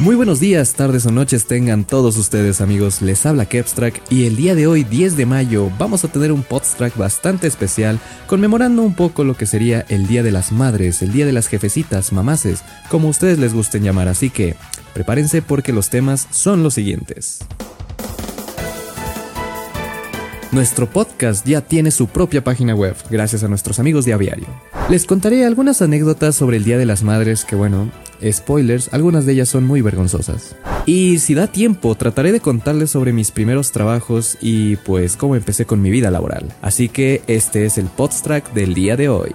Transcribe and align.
Muy 0.00 0.16
buenos 0.16 0.40
días, 0.40 0.74
tardes 0.74 1.06
o 1.06 1.12
noches 1.12 1.46
tengan 1.46 1.84
todos 1.84 2.16
ustedes 2.16 2.60
amigos, 2.60 3.00
les 3.00 3.24
habla 3.26 3.46
Kepstrack 3.46 4.02
y 4.10 4.26
el 4.26 4.34
día 4.34 4.56
de 4.56 4.66
hoy 4.66 4.82
10 4.82 5.16
de 5.16 5.24
mayo 5.24 5.70
vamos 5.78 6.04
a 6.04 6.08
tener 6.08 6.32
un 6.32 6.42
podstrack 6.42 6.96
bastante 6.96 7.46
especial 7.46 8.00
conmemorando 8.26 8.82
un 8.82 8.96
poco 8.96 9.22
lo 9.22 9.36
que 9.36 9.46
sería 9.46 9.86
el 9.88 10.08
Día 10.08 10.24
de 10.24 10.32
las 10.32 10.50
Madres, 10.50 11.00
el 11.02 11.12
Día 11.12 11.26
de 11.26 11.32
las 11.32 11.46
Jefecitas, 11.46 12.12
Mamaces, 12.12 12.64
como 12.88 13.08
ustedes 13.08 13.38
les 13.38 13.54
gusten 13.54 13.84
llamar, 13.84 14.08
así 14.08 14.30
que 14.30 14.56
prepárense 14.94 15.42
porque 15.42 15.72
los 15.72 15.90
temas 15.90 16.26
son 16.32 16.64
los 16.64 16.74
siguientes. 16.74 17.38
Nuestro 20.50 20.88
podcast 20.88 21.46
ya 21.46 21.60
tiene 21.62 21.90
su 21.90 22.08
propia 22.08 22.42
página 22.42 22.74
web, 22.74 22.96
gracias 23.10 23.42
a 23.42 23.48
nuestros 23.48 23.78
amigos 23.78 24.04
de 24.04 24.12
Aviario. 24.12 24.46
Les 24.88 25.06
contaré 25.06 25.44
algunas 25.44 25.82
anécdotas 25.82 26.36
sobre 26.36 26.58
el 26.58 26.64
Día 26.64 26.78
de 26.78 26.86
las 26.86 27.02
Madres 27.02 27.44
que, 27.44 27.56
bueno, 27.56 27.90
spoilers, 28.30 28.92
algunas 28.92 29.26
de 29.26 29.32
ellas 29.32 29.48
son 29.48 29.64
muy 29.64 29.80
vergonzosas. 29.80 30.56
Y 30.86 31.18
si 31.18 31.34
da 31.34 31.46
tiempo, 31.46 31.94
trataré 31.94 32.32
de 32.32 32.40
contarles 32.40 32.90
sobre 32.90 33.12
mis 33.12 33.30
primeros 33.30 33.72
trabajos 33.72 34.36
y 34.40 34.76
pues 34.76 35.16
cómo 35.16 35.36
empecé 35.36 35.64
con 35.66 35.80
mi 35.80 35.90
vida 35.90 36.10
laboral. 36.10 36.52
Así 36.62 36.88
que 36.88 37.22
este 37.26 37.64
es 37.64 37.78
el 37.78 37.86
podstrack 37.86 38.52
del 38.52 38.74
día 38.74 38.96
de 38.96 39.08
hoy. 39.08 39.32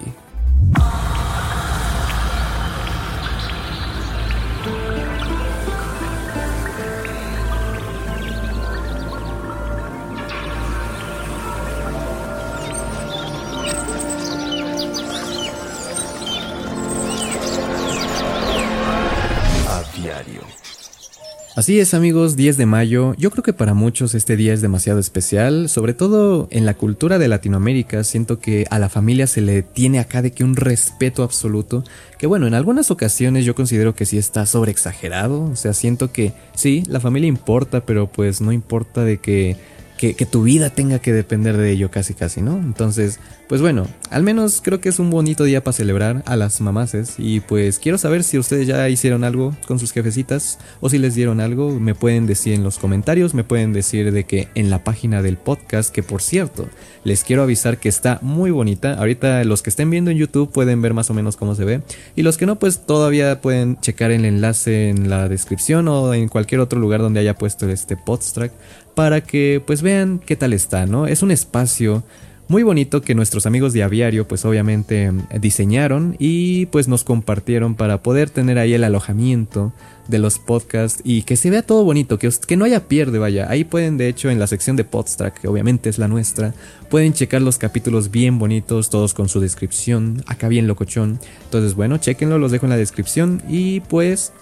Así 21.60 21.78
es 21.78 21.92
amigos, 21.92 22.36
10 22.36 22.56
de 22.56 22.64
mayo, 22.64 23.14
yo 23.18 23.30
creo 23.30 23.42
que 23.42 23.52
para 23.52 23.74
muchos 23.74 24.14
este 24.14 24.34
día 24.34 24.54
es 24.54 24.62
demasiado 24.62 24.98
especial, 24.98 25.68
sobre 25.68 25.92
todo 25.92 26.48
en 26.50 26.64
la 26.64 26.72
cultura 26.72 27.18
de 27.18 27.28
Latinoamérica, 27.28 28.02
siento 28.02 28.38
que 28.38 28.66
a 28.70 28.78
la 28.78 28.88
familia 28.88 29.26
se 29.26 29.42
le 29.42 29.60
tiene 29.60 29.98
acá 29.98 30.22
de 30.22 30.30
que 30.30 30.42
un 30.42 30.56
respeto 30.56 31.22
absoluto, 31.22 31.84
que 32.16 32.26
bueno, 32.26 32.46
en 32.46 32.54
algunas 32.54 32.90
ocasiones 32.90 33.44
yo 33.44 33.54
considero 33.54 33.94
que 33.94 34.06
sí 34.06 34.16
está 34.16 34.46
sobreexagerado, 34.46 35.50
o 35.50 35.54
sea, 35.54 35.74
siento 35.74 36.12
que 36.12 36.32
sí, 36.54 36.82
la 36.86 36.98
familia 36.98 37.28
importa, 37.28 37.84
pero 37.84 38.06
pues 38.06 38.40
no 38.40 38.52
importa 38.52 39.04
de 39.04 39.18
que 39.18 39.58
que, 40.00 40.14
tu 40.24 40.44
vida 40.44 40.70
tenga 40.70 40.98
que 40.98 41.12
depender 41.12 41.58
de 41.58 41.70
ello 41.70 41.90
casi 41.90 42.14
casi, 42.14 42.40
¿no? 42.40 42.56
Entonces, 42.56 43.20
pues 43.48 43.60
bueno, 43.60 43.86
al 44.08 44.22
menos 44.22 44.62
creo 44.64 44.80
que 44.80 44.88
es 44.88 44.98
un 44.98 45.10
bonito 45.10 45.44
día 45.44 45.62
para 45.62 45.74
celebrar 45.74 46.22
a 46.24 46.36
las 46.36 46.62
mamaces 46.62 47.16
y 47.18 47.40
pues 47.40 47.78
quiero 47.78 47.98
saber 47.98 48.24
si 48.24 48.38
ustedes 48.38 48.66
ya 48.66 48.88
hicieron 48.88 49.24
algo 49.24 49.54
con 49.66 49.78
sus 49.78 49.92
jefecitas 49.92 50.58
o 50.80 50.88
si 50.88 50.96
les 50.96 51.14
dieron 51.14 51.38
algo, 51.38 51.78
me 51.78 51.94
pueden 51.94 52.26
decir 52.26 52.54
en 52.54 52.64
los 52.64 52.78
comentarios, 52.78 53.34
me 53.34 53.44
pueden 53.44 53.74
decir 53.74 54.10
de 54.10 54.24
que 54.24 54.48
en 54.54 54.70
la 54.70 54.84
página 54.84 55.20
del 55.20 55.36
podcast, 55.36 55.92
que 55.92 56.02
por 56.02 56.22
cierto, 56.22 56.66
les 57.04 57.22
quiero 57.22 57.42
avisar 57.42 57.76
que 57.76 57.90
está 57.90 58.20
muy 58.22 58.50
bonita, 58.50 58.94
ahorita 58.94 59.44
los 59.44 59.60
que 59.62 59.68
estén 59.68 59.90
viendo 59.90 60.10
en 60.10 60.16
YouTube 60.16 60.50
pueden 60.50 60.80
ver 60.80 60.94
más 60.94 61.10
o 61.10 61.14
menos 61.14 61.36
cómo 61.36 61.54
se 61.54 61.66
ve. 61.66 61.82
Y 62.16 62.22
los 62.22 62.38
que 62.38 62.46
no 62.46 62.58
pues 62.58 62.86
todavía 62.86 63.42
pueden 63.42 63.78
checar 63.80 64.12
el 64.12 64.24
enlace 64.24 64.88
en 64.88 65.10
la 65.10 65.28
descripción 65.28 65.88
o 65.88 66.14
en 66.14 66.28
cualquier 66.28 66.62
otro 66.62 66.80
lugar 66.80 67.02
donde 67.02 67.20
haya 67.20 67.34
puesto 67.34 67.68
este 67.68 67.98
podstrack 67.98 68.52
para 68.94 69.22
que 69.22 69.62
pues 69.64 69.82
vean 69.82 70.20
qué 70.24 70.36
tal 70.36 70.52
está, 70.52 70.86
¿no? 70.86 71.06
Es 71.06 71.22
un 71.22 71.30
espacio 71.30 72.02
muy 72.50 72.64
bonito 72.64 73.00
que 73.00 73.14
nuestros 73.14 73.46
amigos 73.46 73.72
de 73.72 73.84
Aviario 73.84 74.26
pues 74.26 74.44
obviamente 74.44 75.12
diseñaron 75.40 76.16
y 76.18 76.66
pues 76.66 76.88
nos 76.88 77.04
compartieron 77.04 77.76
para 77.76 78.02
poder 78.02 78.28
tener 78.28 78.58
ahí 78.58 78.74
el 78.74 78.82
alojamiento 78.82 79.72
de 80.08 80.18
los 80.18 80.40
podcasts 80.40 81.00
y 81.04 81.22
que 81.22 81.36
se 81.36 81.48
vea 81.48 81.62
todo 81.62 81.84
bonito, 81.84 82.18
que, 82.18 82.28
que 82.48 82.56
no 82.56 82.64
haya 82.64 82.88
pierde, 82.88 83.20
vaya. 83.20 83.48
Ahí 83.48 83.62
pueden 83.62 83.98
de 83.98 84.08
hecho 84.08 84.30
en 84.30 84.40
la 84.40 84.48
sección 84.48 84.74
de 84.74 84.82
Podstrack, 84.82 85.42
que 85.42 85.46
obviamente 85.46 85.88
es 85.88 85.98
la 85.98 86.08
nuestra, 86.08 86.52
pueden 86.88 87.12
checar 87.12 87.40
los 87.40 87.56
capítulos 87.56 88.10
bien 88.10 88.40
bonitos, 88.40 88.90
todos 88.90 89.14
con 89.14 89.28
su 89.28 89.38
descripción, 89.38 90.24
acá 90.26 90.48
bien 90.48 90.66
locochón. 90.66 91.20
Entonces 91.44 91.74
bueno, 91.76 91.98
chequenlo, 91.98 92.36
los 92.40 92.50
dejo 92.50 92.66
en 92.66 92.70
la 92.70 92.76
descripción 92.76 93.42
y 93.48 93.78
pues 93.78 94.32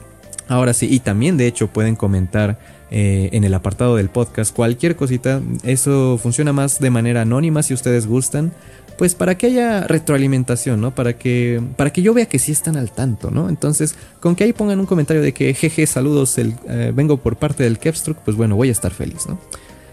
ahora 0.48 0.72
sí, 0.72 0.88
y 0.90 1.00
también 1.00 1.36
de 1.36 1.46
hecho 1.46 1.68
pueden 1.68 1.96
comentar 1.96 2.58
eh, 2.90 3.28
en 3.32 3.44
el 3.44 3.54
apartado 3.54 3.96
del 3.96 4.08
podcast, 4.08 4.54
cualquier 4.54 4.96
cosita, 4.96 5.40
eso 5.62 6.18
funciona 6.20 6.52
más 6.52 6.80
de 6.80 6.90
manera 6.90 7.22
anónima 7.22 7.62
si 7.62 7.74
ustedes 7.74 8.06
gustan, 8.06 8.52
pues 8.96 9.14
para 9.14 9.38
que 9.38 9.46
haya 9.46 9.86
retroalimentación, 9.86 10.80
¿no? 10.80 10.94
Para 10.94 11.12
que, 11.12 11.62
para 11.76 11.92
que 11.92 12.02
yo 12.02 12.12
vea 12.14 12.26
que 12.26 12.40
sí 12.40 12.50
están 12.50 12.76
al 12.76 12.90
tanto, 12.90 13.30
¿no? 13.30 13.48
Entonces, 13.48 13.94
con 14.20 14.34
que 14.34 14.44
ahí 14.44 14.52
pongan 14.52 14.80
un 14.80 14.86
comentario 14.86 15.22
de 15.22 15.32
que 15.32 15.54
jeje, 15.54 15.86
saludos, 15.86 16.36
eh, 16.38 16.92
vengo 16.92 17.18
por 17.18 17.36
parte 17.36 17.62
del 17.62 17.78
Kevstruck, 17.78 18.18
pues 18.18 18.36
bueno, 18.36 18.56
voy 18.56 18.70
a 18.70 18.72
estar 18.72 18.92
feliz, 18.92 19.26
¿no? 19.28 19.38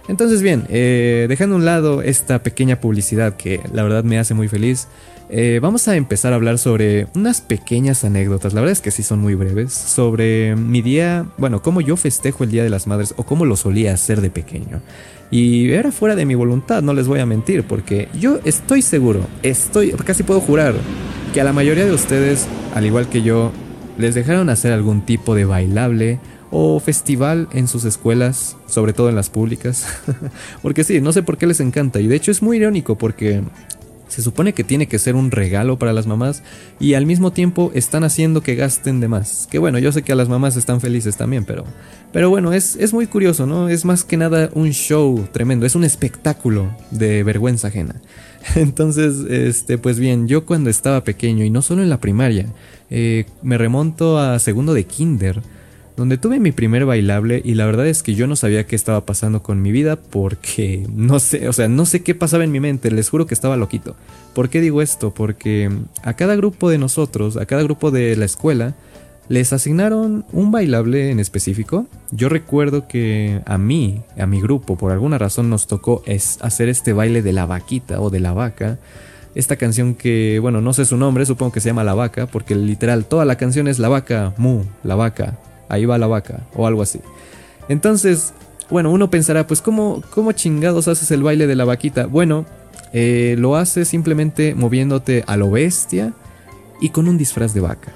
Entonces 0.07 0.41
bien, 0.41 0.65
eh, 0.69 1.25
dejando 1.29 1.55
a 1.55 1.59
un 1.59 1.65
lado 1.65 2.01
esta 2.01 2.43
pequeña 2.43 2.79
publicidad 2.79 3.35
que 3.35 3.61
la 3.73 3.83
verdad 3.83 4.03
me 4.03 4.19
hace 4.19 4.33
muy 4.33 4.47
feliz, 4.47 4.87
eh, 5.29 5.59
vamos 5.61 5.87
a 5.87 5.95
empezar 5.95 6.33
a 6.33 6.35
hablar 6.35 6.57
sobre 6.57 7.07
unas 7.15 7.41
pequeñas 7.41 8.03
anécdotas, 8.03 8.53
la 8.53 8.61
verdad 8.61 8.73
es 8.73 8.81
que 8.81 8.91
sí 8.91 9.03
son 9.03 9.19
muy 9.19 9.35
breves, 9.35 9.73
sobre 9.73 10.55
mi 10.55 10.81
día, 10.81 11.25
bueno, 11.37 11.61
cómo 11.61 11.81
yo 11.81 11.97
festejo 11.97 12.43
el 12.43 12.51
Día 12.51 12.63
de 12.63 12.69
las 12.69 12.87
Madres 12.87 13.13
o 13.17 13.23
cómo 13.23 13.45
lo 13.45 13.55
solía 13.55 13.93
hacer 13.93 14.21
de 14.21 14.29
pequeño. 14.29 14.81
Y 15.31 15.71
era 15.71 15.91
fuera 15.91 16.15
de 16.15 16.25
mi 16.25 16.35
voluntad, 16.35 16.83
no 16.83 16.93
les 16.93 17.07
voy 17.07 17.19
a 17.19 17.25
mentir, 17.25 17.63
porque 17.63 18.07
yo 18.19 18.39
estoy 18.45 18.81
seguro, 18.81 19.21
estoy, 19.41 19.91
casi 19.91 20.23
puedo 20.23 20.39
jurar, 20.39 20.75
que 21.33 21.41
a 21.41 21.43
la 21.43 21.53
mayoría 21.53 21.85
de 21.85 21.91
ustedes, 21.91 22.47
al 22.75 22.85
igual 22.85 23.09
que 23.09 23.21
yo, 23.21 23.51
les 23.97 24.13
dejaron 24.13 24.49
hacer 24.49 24.73
algún 24.73 25.05
tipo 25.05 25.35
de 25.35 25.45
bailable 25.45 26.19
o 26.51 26.79
festival 26.79 27.47
en 27.51 27.67
sus 27.67 27.85
escuelas, 27.85 28.55
sobre 28.67 28.93
todo 28.93 29.09
en 29.09 29.15
las 29.15 29.29
públicas. 29.29 29.85
porque 30.61 30.83
sí, 30.83 31.01
no 31.01 31.11
sé 31.11 31.23
por 31.23 31.37
qué 31.37 31.47
les 31.47 31.59
encanta. 31.59 31.99
Y 31.99 32.07
de 32.07 32.15
hecho 32.15 32.31
es 32.31 32.41
muy 32.41 32.57
irónico 32.57 32.97
porque 32.97 33.41
se 34.07 34.21
supone 34.21 34.53
que 34.53 34.63
tiene 34.63 34.87
que 34.87 34.99
ser 34.99 35.15
un 35.15 35.31
regalo 35.31 35.79
para 35.79 35.93
las 35.93 36.07
mamás 36.07 36.43
y 36.79 36.93
al 36.93 37.05
mismo 37.05 37.31
tiempo 37.31 37.71
están 37.73 38.03
haciendo 38.03 38.41
que 38.41 38.55
gasten 38.55 38.99
de 38.99 39.07
más. 39.07 39.47
Que 39.49 39.59
bueno, 39.59 39.79
yo 39.79 39.91
sé 39.91 40.03
que 40.03 40.11
a 40.11 40.15
las 40.15 40.29
mamás 40.29 40.55
están 40.55 40.81
felices 40.81 41.17
también, 41.17 41.45
pero, 41.45 41.65
pero 42.11 42.29
bueno, 42.29 42.53
es, 42.53 42.75
es 42.75 42.93
muy 42.93 43.07
curioso, 43.07 43.45
¿no? 43.45 43.69
Es 43.69 43.85
más 43.85 44.03
que 44.03 44.17
nada 44.17 44.49
un 44.53 44.71
show 44.71 45.27
tremendo, 45.31 45.65
es 45.65 45.75
un 45.75 45.83
espectáculo 45.83 46.75
de 46.91 47.23
vergüenza 47.23 47.69
ajena. 47.69 47.95
Entonces, 48.55 49.15
este, 49.29 49.77
pues 49.77 49.99
bien, 49.99 50.27
yo 50.27 50.45
cuando 50.45 50.69
estaba 50.69 51.03
pequeño 51.03 51.43
y 51.43 51.49
no 51.49 51.61
solo 51.61 51.81
en 51.81 51.89
la 51.89 51.99
primaria, 51.99 52.47
eh, 52.89 53.25
me 53.41 53.57
remonto 53.57 54.19
a 54.19 54.37
segundo 54.39 54.73
de 54.73 54.85
kinder 54.85 55.41
donde 55.97 56.17
tuve 56.17 56.39
mi 56.39 56.51
primer 56.51 56.85
bailable 56.85 57.41
y 57.43 57.53
la 57.53 57.65
verdad 57.65 57.87
es 57.87 58.03
que 58.03 58.15
yo 58.15 58.27
no 58.27 58.35
sabía 58.35 58.65
qué 58.65 58.75
estaba 58.75 59.05
pasando 59.05 59.41
con 59.41 59.61
mi 59.61 59.71
vida 59.71 59.95
porque 59.95 60.85
no 60.93 61.19
sé, 61.19 61.47
o 61.47 61.53
sea, 61.53 61.67
no 61.67 61.85
sé 61.85 62.03
qué 62.03 62.15
pasaba 62.15 62.43
en 62.43 62.51
mi 62.51 62.59
mente, 62.59 62.91
les 62.91 63.09
juro 63.09 63.25
que 63.25 63.33
estaba 63.33 63.57
loquito. 63.57 63.95
¿Por 64.33 64.49
qué 64.49 64.61
digo 64.61 64.81
esto? 64.81 65.13
Porque 65.13 65.71
a 66.03 66.13
cada 66.13 66.35
grupo 66.35 66.69
de 66.69 66.77
nosotros, 66.77 67.37
a 67.37 67.45
cada 67.45 67.63
grupo 67.63 67.91
de 67.91 68.15
la 68.15 68.25
escuela, 68.25 68.75
les 69.27 69.53
asignaron 69.53 70.25
un 70.31 70.51
bailable 70.51 71.09
en 71.09 71.19
específico. 71.19 71.87
Yo 72.11 72.29
recuerdo 72.29 72.87
que 72.87 73.41
a 73.45 73.57
mí, 73.57 74.01
a 74.17 74.25
mi 74.25 74.41
grupo, 74.41 74.77
por 74.77 74.91
alguna 74.91 75.17
razón 75.17 75.49
nos 75.49 75.67
tocó 75.67 76.03
es 76.05 76.37
hacer 76.41 76.69
este 76.69 76.93
baile 76.93 77.21
de 77.21 77.33
la 77.33 77.45
vaquita 77.45 78.01
o 78.01 78.09
de 78.09 78.19
la 78.19 78.33
vaca. 78.33 78.77
Esta 79.33 79.55
canción 79.57 79.95
que, 79.95 80.39
bueno, 80.41 80.61
no 80.61 80.73
sé 80.73 80.85
su 80.85 80.95
nombre, 80.95 81.25
supongo 81.25 81.51
que 81.51 81.59
se 81.59 81.67
llama 81.67 81.83
La 81.83 81.93
Vaca, 81.93 82.25
porque 82.25 82.55
literal 82.55 83.03
toda 83.03 83.25
la 83.25 83.35
canción 83.35 83.67
es 83.67 83.79
La 83.79 83.89
Vaca, 83.89 84.33
Mu, 84.37 84.63
La 84.81 84.95
Vaca, 84.95 85.37
ahí 85.69 85.85
va 85.85 85.97
la 85.97 86.07
vaca 86.07 86.47
o 86.55 86.67
algo 86.67 86.81
así. 86.81 86.99
Entonces, 87.69 88.33
bueno, 88.69 88.91
uno 88.91 89.09
pensará, 89.09 89.47
pues 89.47 89.61
¿cómo, 89.61 90.01
cómo 90.11 90.31
chingados 90.31 90.87
haces 90.87 91.11
el 91.11 91.23
baile 91.23 91.47
de 91.47 91.55
la 91.55 91.65
vaquita? 91.65 92.07
Bueno, 92.07 92.45
eh, 92.93 93.35
lo 93.37 93.55
haces 93.55 93.87
simplemente 93.87 94.55
moviéndote 94.55 95.23
a 95.27 95.37
lo 95.37 95.51
bestia 95.51 96.13
y 96.81 96.89
con 96.89 97.07
un 97.07 97.17
disfraz 97.17 97.53
de 97.53 97.61
vaca. 97.61 97.93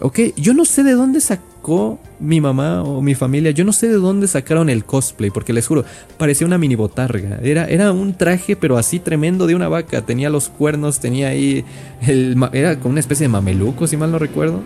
¿Ok? 0.00 0.18
Yo 0.36 0.52
no 0.52 0.64
sé 0.64 0.82
de 0.82 0.92
dónde 0.92 1.20
sacó 1.20 2.00
mi 2.18 2.40
mamá 2.40 2.82
o 2.82 3.00
mi 3.00 3.14
familia, 3.14 3.52
yo 3.52 3.64
no 3.64 3.72
sé 3.72 3.86
de 3.88 3.94
dónde 3.94 4.26
sacaron 4.26 4.68
el 4.68 4.84
cosplay, 4.84 5.30
porque 5.30 5.52
les 5.52 5.66
juro, 5.66 5.84
parecía 6.18 6.46
una 6.46 6.58
mini 6.58 6.74
botarga. 6.74 7.38
Era, 7.42 7.66
era 7.66 7.92
un 7.92 8.14
traje, 8.14 8.56
pero 8.56 8.78
así 8.78 8.98
tremendo 8.98 9.46
de 9.46 9.54
una 9.54 9.68
vaca. 9.68 10.02
Tenía 10.02 10.28
los 10.28 10.48
cuernos, 10.48 10.98
tenía 10.98 11.28
ahí. 11.28 11.64
Era 12.52 12.78
como 12.80 12.90
una 12.90 13.00
especie 13.00 13.24
de 13.24 13.28
mameluco, 13.28 13.86
si 13.86 13.96
mal 13.96 14.10
no 14.10 14.18
recuerdo. 14.18 14.60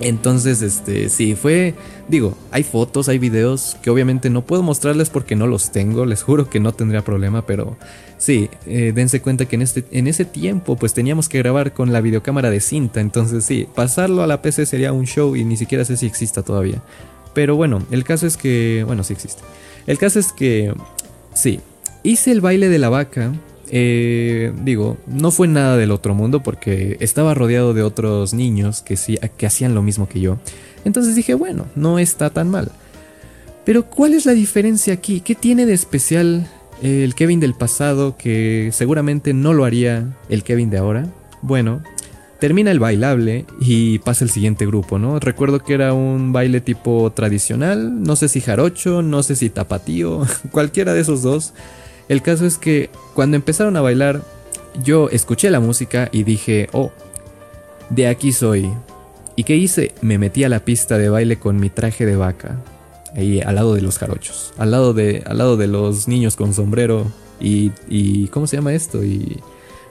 Entonces, 0.00 0.62
este, 0.62 1.10
sí, 1.10 1.34
fue, 1.34 1.74
digo, 2.08 2.34
hay 2.50 2.62
fotos, 2.62 3.10
hay 3.10 3.18
videos 3.18 3.76
que 3.82 3.90
obviamente 3.90 4.30
no 4.30 4.46
puedo 4.46 4.62
mostrarles 4.62 5.10
porque 5.10 5.36
no 5.36 5.46
los 5.46 5.72
tengo, 5.72 6.06
les 6.06 6.22
juro 6.22 6.48
que 6.48 6.58
no 6.58 6.72
tendría 6.72 7.02
problema, 7.02 7.44
pero 7.44 7.76
sí, 8.16 8.48
eh, 8.66 8.92
dense 8.94 9.20
cuenta 9.20 9.44
que 9.44 9.56
en, 9.56 9.62
este, 9.62 9.84
en 9.90 10.06
ese 10.06 10.24
tiempo 10.24 10.76
pues 10.76 10.94
teníamos 10.94 11.28
que 11.28 11.38
grabar 11.38 11.74
con 11.74 11.92
la 11.92 12.00
videocámara 12.00 12.48
de 12.48 12.60
cinta, 12.60 13.00
entonces 13.00 13.44
sí, 13.44 13.68
pasarlo 13.74 14.22
a 14.22 14.26
la 14.26 14.40
PC 14.40 14.64
sería 14.64 14.94
un 14.94 15.04
show 15.04 15.36
y 15.36 15.44
ni 15.44 15.58
siquiera 15.58 15.84
sé 15.84 15.98
si 15.98 16.06
exista 16.06 16.42
todavía. 16.42 16.82
Pero 17.34 17.54
bueno, 17.56 17.82
el 17.90 18.02
caso 18.02 18.26
es 18.26 18.36
que, 18.36 18.82
bueno, 18.86 19.04
sí 19.04 19.12
existe. 19.12 19.42
El 19.86 19.98
caso 19.98 20.18
es 20.18 20.32
que, 20.32 20.72
sí, 21.34 21.60
hice 22.02 22.32
el 22.32 22.40
baile 22.40 22.70
de 22.70 22.78
la 22.78 22.88
vaca 22.88 23.32
eh, 23.70 24.52
digo, 24.62 24.98
no 25.06 25.30
fue 25.30 25.46
nada 25.48 25.76
del 25.76 25.92
otro 25.92 26.14
mundo 26.14 26.42
porque 26.42 26.96
estaba 27.00 27.34
rodeado 27.34 27.72
de 27.72 27.82
otros 27.82 28.34
niños 28.34 28.82
que, 28.82 28.96
sí, 28.96 29.18
que 29.36 29.46
hacían 29.46 29.74
lo 29.74 29.82
mismo 29.82 30.08
que 30.08 30.20
yo. 30.20 30.38
Entonces 30.84 31.14
dije, 31.14 31.34
bueno, 31.34 31.66
no 31.76 31.98
está 31.98 32.30
tan 32.30 32.50
mal. 32.50 32.70
Pero 33.64 33.84
¿cuál 33.84 34.14
es 34.14 34.26
la 34.26 34.32
diferencia 34.32 34.94
aquí? 34.94 35.20
¿Qué 35.20 35.34
tiene 35.34 35.66
de 35.66 35.74
especial 35.74 36.48
el 36.82 37.14
Kevin 37.14 37.40
del 37.40 37.54
pasado 37.54 38.16
que 38.16 38.70
seguramente 38.72 39.34
no 39.34 39.52
lo 39.52 39.64
haría 39.64 40.06
el 40.28 40.42
Kevin 40.42 40.70
de 40.70 40.78
ahora? 40.78 41.06
Bueno, 41.42 41.82
termina 42.40 42.70
el 42.70 42.80
bailable 42.80 43.44
y 43.60 43.98
pasa 44.00 44.24
el 44.24 44.30
siguiente 44.30 44.66
grupo, 44.66 44.98
¿no? 44.98 45.20
Recuerdo 45.20 45.60
que 45.60 45.74
era 45.74 45.92
un 45.92 46.32
baile 46.32 46.60
tipo 46.60 47.12
tradicional, 47.12 48.02
no 48.02 48.16
sé 48.16 48.28
si 48.28 48.40
jarocho, 48.40 49.02
no 49.02 49.22
sé 49.22 49.36
si 49.36 49.50
tapatío, 49.50 50.26
cualquiera 50.50 50.92
de 50.94 51.00
esos 51.00 51.22
dos. 51.22 51.52
El 52.10 52.22
caso 52.22 52.44
es 52.44 52.58
que 52.58 52.90
cuando 53.14 53.36
empezaron 53.36 53.76
a 53.76 53.82
bailar, 53.82 54.22
yo 54.82 55.08
escuché 55.10 55.48
la 55.48 55.60
música 55.60 56.08
y 56.10 56.24
dije, 56.24 56.68
oh, 56.72 56.90
de 57.88 58.08
aquí 58.08 58.32
soy. 58.32 58.68
¿Y 59.36 59.44
qué 59.44 59.54
hice? 59.54 59.94
Me 60.02 60.18
metí 60.18 60.42
a 60.42 60.48
la 60.48 60.64
pista 60.64 60.98
de 60.98 61.08
baile 61.08 61.38
con 61.38 61.60
mi 61.60 61.70
traje 61.70 62.04
de 62.06 62.16
vaca, 62.16 62.56
ahí 63.14 63.40
al 63.40 63.54
lado 63.54 63.76
de 63.76 63.82
los 63.82 63.98
jarochos, 63.98 64.52
al 64.58 64.72
lado 64.72 64.92
de, 64.92 65.22
al 65.24 65.38
lado 65.38 65.56
de 65.56 65.68
los 65.68 66.08
niños 66.08 66.34
con 66.34 66.52
sombrero 66.52 67.06
y, 67.38 67.70
y 67.88 68.26
¿cómo 68.26 68.48
se 68.48 68.56
llama 68.56 68.74
esto? 68.74 69.04
Y 69.04 69.38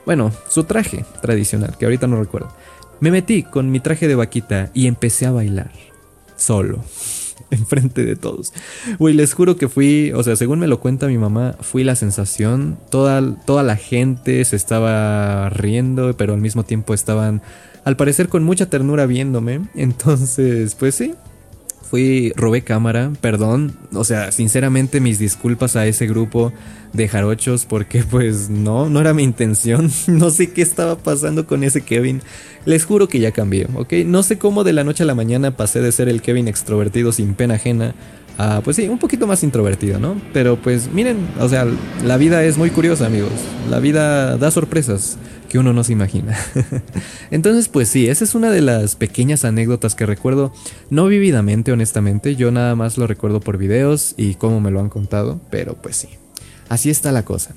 bueno, 0.04 0.30
su 0.50 0.64
traje 0.64 1.06
tradicional, 1.22 1.78
que 1.78 1.86
ahorita 1.86 2.06
no 2.06 2.20
recuerdo. 2.20 2.52
Me 3.00 3.10
metí 3.10 3.44
con 3.44 3.70
mi 3.70 3.80
traje 3.80 4.08
de 4.08 4.14
vaquita 4.14 4.70
y 4.74 4.88
empecé 4.88 5.24
a 5.24 5.30
bailar. 5.30 5.72
Solo. 6.36 6.84
Enfrente 7.50 8.04
de 8.04 8.16
todos. 8.16 8.52
Uy, 8.98 9.12
les 9.12 9.34
juro 9.34 9.56
que 9.56 9.68
fui, 9.68 10.12
o 10.14 10.22
sea, 10.22 10.36
según 10.36 10.58
me 10.58 10.66
lo 10.66 10.80
cuenta 10.80 11.06
mi 11.06 11.18
mamá, 11.18 11.56
fui 11.60 11.84
la 11.84 11.96
sensación. 11.96 12.78
Toda, 12.90 13.36
toda 13.44 13.62
la 13.62 13.76
gente 13.76 14.44
se 14.44 14.56
estaba 14.56 15.50
riendo, 15.50 16.16
pero 16.16 16.34
al 16.34 16.40
mismo 16.40 16.64
tiempo 16.64 16.94
estaban, 16.94 17.42
al 17.84 17.96
parecer, 17.96 18.28
con 18.28 18.44
mucha 18.44 18.66
ternura 18.66 19.06
viéndome. 19.06 19.62
Entonces, 19.74 20.74
pues 20.74 20.94
sí, 20.94 21.14
fui, 21.82 22.32
robé 22.36 22.62
cámara, 22.62 23.10
perdón, 23.20 23.72
o 23.92 24.04
sea, 24.04 24.30
sinceramente 24.32 25.00
mis 25.00 25.18
disculpas 25.18 25.76
a 25.76 25.86
ese 25.86 26.06
grupo 26.06 26.52
de 26.92 27.08
jarochos 27.08 27.66
porque 27.66 28.04
pues 28.04 28.48
no, 28.48 28.88
no 28.88 29.00
era 29.00 29.14
mi 29.14 29.22
intención, 29.22 29.90
no 30.06 30.30
sé 30.30 30.52
qué 30.52 30.62
estaba 30.62 30.96
pasando 30.96 31.46
con 31.46 31.64
ese 31.64 31.82
Kevin, 31.82 32.22
les 32.64 32.84
juro 32.84 33.08
que 33.08 33.18
ya 33.18 33.32
cambié, 33.32 33.66
¿ok? 33.74 33.92
No 34.06 34.22
sé 34.22 34.38
cómo 34.38 34.64
de 34.64 34.72
la 34.72 34.84
noche 34.84 35.02
a 35.02 35.06
la 35.06 35.14
mañana 35.14 35.56
pasé 35.56 35.80
de 35.80 35.92
ser 35.92 36.08
el 36.08 36.22
Kevin 36.22 36.48
extrovertido 36.48 37.12
sin 37.12 37.34
pena 37.34 37.54
ajena 37.54 37.94
a, 38.38 38.60
pues 38.60 38.76
sí, 38.76 38.88
un 38.88 38.98
poquito 38.98 39.26
más 39.26 39.42
introvertido, 39.42 39.98
¿no? 39.98 40.20
Pero 40.32 40.56
pues 40.56 40.90
miren, 40.92 41.28
o 41.40 41.48
sea, 41.48 41.66
la 42.04 42.16
vida 42.16 42.44
es 42.44 42.56
muy 42.56 42.70
curiosa 42.70 43.06
amigos, 43.06 43.32
la 43.68 43.80
vida 43.80 44.36
da 44.36 44.50
sorpresas 44.50 45.18
que 45.50 45.58
uno 45.58 45.72
no 45.72 45.82
se 45.82 45.92
imagina. 45.92 46.38
Entonces, 47.32 47.68
pues 47.68 47.88
sí, 47.88 48.06
esa 48.06 48.22
es 48.22 48.36
una 48.36 48.50
de 48.50 48.60
las 48.60 48.94
pequeñas 48.94 49.44
anécdotas 49.44 49.96
que 49.96 50.06
recuerdo, 50.06 50.54
no 50.90 51.08
vividamente, 51.08 51.72
honestamente, 51.72 52.36
yo 52.36 52.52
nada 52.52 52.76
más 52.76 52.96
lo 52.96 53.08
recuerdo 53.08 53.40
por 53.40 53.58
videos 53.58 54.14
y 54.16 54.36
cómo 54.36 54.60
me 54.60 54.70
lo 54.70 54.78
han 54.78 54.88
contado, 54.88 55.40
pero 55.50 55.74
pues 55.74 55.96
sí, 55.96 56.08
así 56.68 56.88
está 56.88 57.10
la 57.10 57.24
cosa. 57.24 57.56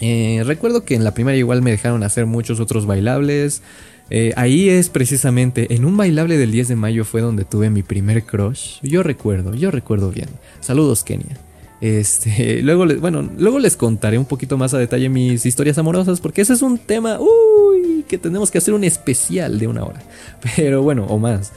Eh, 0.00 0.42
recuerdo 0.44 0.84
que 0.84 0.96
en 0.96 1.04
la 1.04 1.14
primaria 1.14 1.38
igual 1.38 1.62
me 1.62 1.70
dejaron 1.70 2.02
hacer 2.02 2.26
muchos 2.26 2.58
otros 2.58 2.86
bailables. 2.86 3.62
Eh, 4.10 4.32
ahí 4.36 4.68
es 4.68 4.88
precisamente, 4.88 5.76
en 5.76 5.84
un 5.84 5.96
bailable 5.96 6.36
del 6.36 6.50
10 6.50 6.68
de 6.68 6.76
mayo 6.76 7.04
fue 7.04 7.20
donde 7.20 7.44
tuve 7.44 7.70
mi 7.70 7.84
primer 7.84 8.24
crush. 8.24 8.80
Yo 8.82 9.04
recuerdo, 9.04 9.54
yo 9.54 9.70
recuerdo 9.70 10.10
bien. 10.10 10.28
Saludos 10.60 11.04
Kenia. 11.04 11.38
Este, 11.82 12.62
luego, 12.62 12.86
les, 12.86 13.00
bueno, 13.00 13.28
luego 13.36 13.58
les 13.58 13.76
contaré 13.76 14.16
un 14.16 14.24
poquito 14.24 14.56
más 14.56 14.72
a 14.72 14.78
detalle 14.78 15.08
mis 15.10 15.44
historias 15.44 15.76
amorosas, 15.76 16.20
porque 16.20 16.40
ese 16.40 16.54
es 16.54 16.62
un 16.62 16.78
tema, 16.78 17.18
uy, 17.20 18.04
que 18.08 18.16
tenemos 18.16 18.50
que 18.50 18.58
hacer 18.58 18.72
un 18.72 18.84
especial 18.84 19.58
de 19.58 19.66
una 19.66 19.84
hora. 19.84 20.00
Pero 20.56 20.82
bueno, 20.82 21.04
o 21.06 21.18
más. 21.18 21.52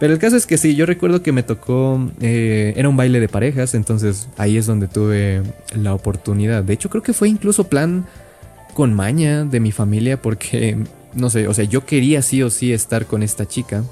Pero 0.00 0.12
el 0.12 0.18
caso 0.18 0.36
es 0.36 0.46
que 0.46 0.58
sí, 0.58 0.74
yo 0.74 0.86
recuerdo 0.86 1.22
que 1.22 1.30
me 1.30 1.42
tocó, 1.42 2.10
eh, 2.20 2.72
era 2.76 2.88
un 2.88 2.96
baile 2.96 3.20
de 3.20 3.28
parejas, 3.28 3.74
entonces 3.74 4.28
ahí 4.38 4.56
es 4.56 4.66
donde 4.66 4.88
tuve 4.88 5.42
la 5.74 5.94
oportunidad. 5.94 6.64
De 6.64 6.72
hecho, 6.72 6.88
creo 6.90 7.02
que 7.02 7.12
fue 7.12 7.28
incluso 7.28 7.68
plan 7.68 8.06
con 8.74 8.94
maña 8.94 9.44
de 9.44 9.60
mi 9.60 9.72
familia, 9.72 10.20
porque, 10.20 10.78
no 11.14 11.28
sé, 11.28 11.46
o 11.48 11.54
sea, 11.54 11.64
yo 11.64 11.84
quería 11.84 12.22
sí 12.22 12.42
o 12.42 12.50
sí 12.50 12.72
estar 12.72 13.06
con 13.06 13.22
esta 13.22 13.46
chica 13.46 13.84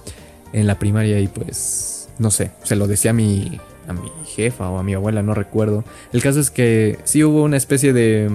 en 0.54 0.66
la 0.66 0.78
primaria 0.78 1.20
y 1.20 1.28
pues, 1.28 2.08
no 2.18 2.30
sé, 2.30 2.52
se 2.64 2.74
lo 2.74 2.86
decía 2.86 3.10
a 3.10 3.14
mi, 3.14 3.60
a 3.88 3.92
mi 3.92 4.10
jefa 4.26 4.68
o 4.68 4.78
a 4.78 4.82
mi 4.82 4.94
abuela, 4.94 5.22
no 5.22 5.34
recuerdo. 5.34 5.84
El 6.12 6.22
caso 6.22 6.40
es 6.40 6.50
que 6.50 6.98
sí 7.04 7.24
hubo 7.24 7.42
una 7.42 7.56
especie 7.56 7.92
de 7.92 8.28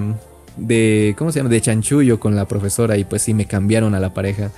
de 0.58 1.16
¿cómo 1.18 1.32
se 1.32 1.40
llama? 1.40 1.50
de 1.50 1.62
chanchullo 1.62 2.20
con 2.20 2.36
la 2.36 2.48
profesora 2.48 2.98
y 2.98 3.04
pues 3.04 3.24
sí 3.24 3.34
me 3.34 3.46
cambiaron 3.46 3.96
a 3.96 4.00
la 4.00 4.14
pareja. 4.14 4.52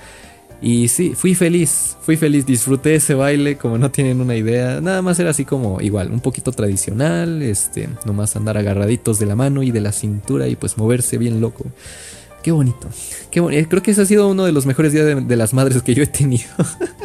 Y 0.62 0.88
sí, 0.88 1.12
fui 1.14 1.34
feliz, 1.34 1.98
fui 2.00 2.16
feliz, 2.16 2.46
disfruté 2.46 2.94
ese 2.94 3.12
baile 3.12 3.56
como 3.56 3.76
no 3.76 3.90
tienen 3.90 4.22
una 4.22 4.36
idea. 4.36 4.80
Nada 4.80 5.02
más 5.02 5.18
era 5.18 5.30
así 5.30 5.44
como 5.44 5.82
igual, 5.82 6.10
un 6.10 6.20
poquito 6.20 6.50
tradicional, 6.50 7.42
este, 7.42 7.90
nomás 8.06 8.36
andar 8.36 8.56
agarraditos 8.56 9.18
de 9.18 9.26
la 9.26 9.36
mano 9.36 9.62
y 9.62 9.70
de 9.70 9.80
la 9.80 9.92
cintura 9.92 10.48
y 10.48 10.56
pues 10.56 10.78
moverse 10.78 11.18
bien 11.18 11.42
loco. 11.42 11.66
Qué 12.46 12.52
bonito, 12.52 12.88
qué 13.32 13.40
bonito. 13.40 13.68
Creo 13.68 13.82
que 13.82 13.90
ese 13.90 14.02
ha 14.02 14.06
sido 14.06 14.28
uno 14.28 14.44
de 14.44 14.52
los 14.52 14.66
mejores 14.66 14.92
días 14.92 15.26
de, 15.26 15.36
las 15.36 15.52
madres 15.52 15.82
que 15.82 15.94
yo 15.96 16.04
he 16.04 16.06
tenido. 16.06 16.48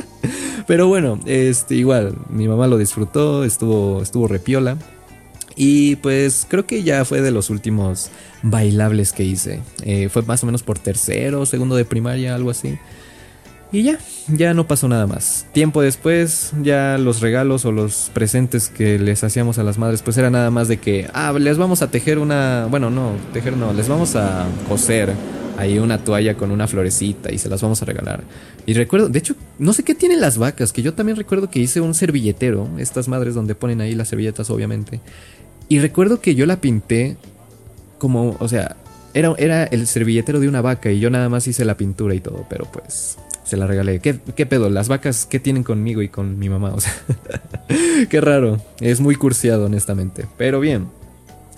Pero 0.68 0.86
bueno, 0.88 1.20
este, 1.26 1.74
igual, 1.74 2.16
mi 2.30 2.48
mamá 2.48 2.68
lo 2.68 2.78
disfrutó, 2.78 3.44
estuvo, 3.44 4.04
estuvo 4.04 4.28
repiola. 4.28 4.78
Y 5.56 5.96
pues 5.96 6.46
creo 6.48 6.68
que 6.68 6.84
ya 6.84 7.06
fue 7.06 7.22
de 7.22 7.32
los 7.32 7.50
últimos 7.50 8.12
bailables 8.44 9.14
que 9.14 9.24
hice. 9.24 9.62
Eh, 9.82 10.10
fue 10.10 10.22
más 10.22 10.44
o 10.44 10.46
menos 10.46 10.62
por 10.62 10.78
tercero, 10.78 11.48
segundo 11.48 11.76
de 11.76 11.86
primaria, 11.86 12.36
algo 12.36 12.52
así. 12.52 12.78
Y 13.74 13.84
ya, 13.84 14.00
ya 14.28 14.54
no 14.54 14.68
pasó 14.68 14.90
nada 14.90 15.08
más. 15.08 15.46
Tiempo 15.54 15.82
después, 15.82 16.52
ya 16.62 16.98
los 16.98 17.22
regalos 17.22 17.64
o 17.64 17.72
los 17.72 18.12
presentes 18.14 18.68
que 18.68 19.00
les 19.00 19.24
hacíamos 19.24 19.60
a 19.60 19.64
las 19.64 19.78
madres, 19.78 20.02
pues 20.02 20.18
era 20.18 20.30
nada 20.30 20.52
más 20.52 20.68
de 20.68 20.78
que, 20.78 21.10
ah, 21.14 21.32
les 21.40 21.58
vamos 21.58 21.82
a 21.82 21.90
tejer 21.90 22.20
una, 22.20 22.68
bueno, 22.70 22.90
no, 22.90 23.14
tejer 23.32 23.56
no, 23.56 23.72
les 23.72 23.88
vamos 23.88 24.18
a 24.18 24.46
coser 24.68 25.14
ahí 25.58 25.80
una 25.80 26.04
toalla 26.04 26.36
con 26.36 26.52
una 26.52 26.68
florecita 26.68 27.32
y 27.32 27.38
se 27.38 27.48
las 27.48 27.62
vamos 27.62 27.82
a 27.82 27.86
regalar. 27.86 28.24
Y 28.66 28.74
recuerdo, 28.74 29.08
de 29.08 29.20
hecho, 29.20 29.36
no 29.58 29.72
sé 29.72 29.84
qué 29.84 29.96
tienen 29.96 30.20
las 30.20 30.38
vacas, 30.38 30.74
que 30.74 30.82
yo 30.82 30.94
también 30.94 31.16
recuerdo 31.16 31.50
que 31.50 31.60
hice 31.60 31.80
un 31.80 31.94
servilletero, 31.94 32.68
estas 32.78 33.08
madres 33.08 33.36
donde 33.36 33.56
ponen 33.56 33.80
ahí 33.80 33.96
las 33.96 34.10
servilletas, 34.10 34.50
obviamente. 34.50 35.00
Y 35.70 35.80
recuerdo 35.80 36.20
que 36.20 36.36
yo 36.36 36.46
la 36.46 36.60
pinté 36.60 37.16
como, 38.00 38.36
o 38.40 38.48
sea, 38.50 38.76
era, 39.14 39.34
era 39.38 39.64
el 39.64 39.88
servilletero 39.88 40.42
de 40.42 40.50
una 40.50 40.62
vaca 40.62 40.92
y 40.92 41.00
yo 41.00 41.10
nada 41.10 41.30
más 41.30 41.48
hice 41.48 41.64
la 41.64 41.78
pintura 41.78 42.16
y 42.16 42.20
todo, 42.20 42.46
pero 42.50 42.66
pues 42.66 43.18
se 43.44 43.58
la 43.58 43.68
regalé. 43.68 44.00
¿Qué, 44.00 44.20
¿Qué, 44.36 44.46
pedo? 44.46 44.70
¿Las 44.70 44.88
vacas 44.88 45.26
qué 45.26 45.40
tienen 45.40 45.64
conmigo 45.64 46.02
y 46.02 46.10
con 46.10 46.38
mi 46.40 46.50
mamá? 46.50 46.74
O 46.76 46.80
sea, 46.80 46.94
qué 48.10 48.22
raro. 48.22 48.60
Es 48.80 49.00
muy 49.00 49.16
cursiado, 49.16 49.66
honestamente. 49.66 50.26
Pero 50.38 50.60
bien. 50.60 50.88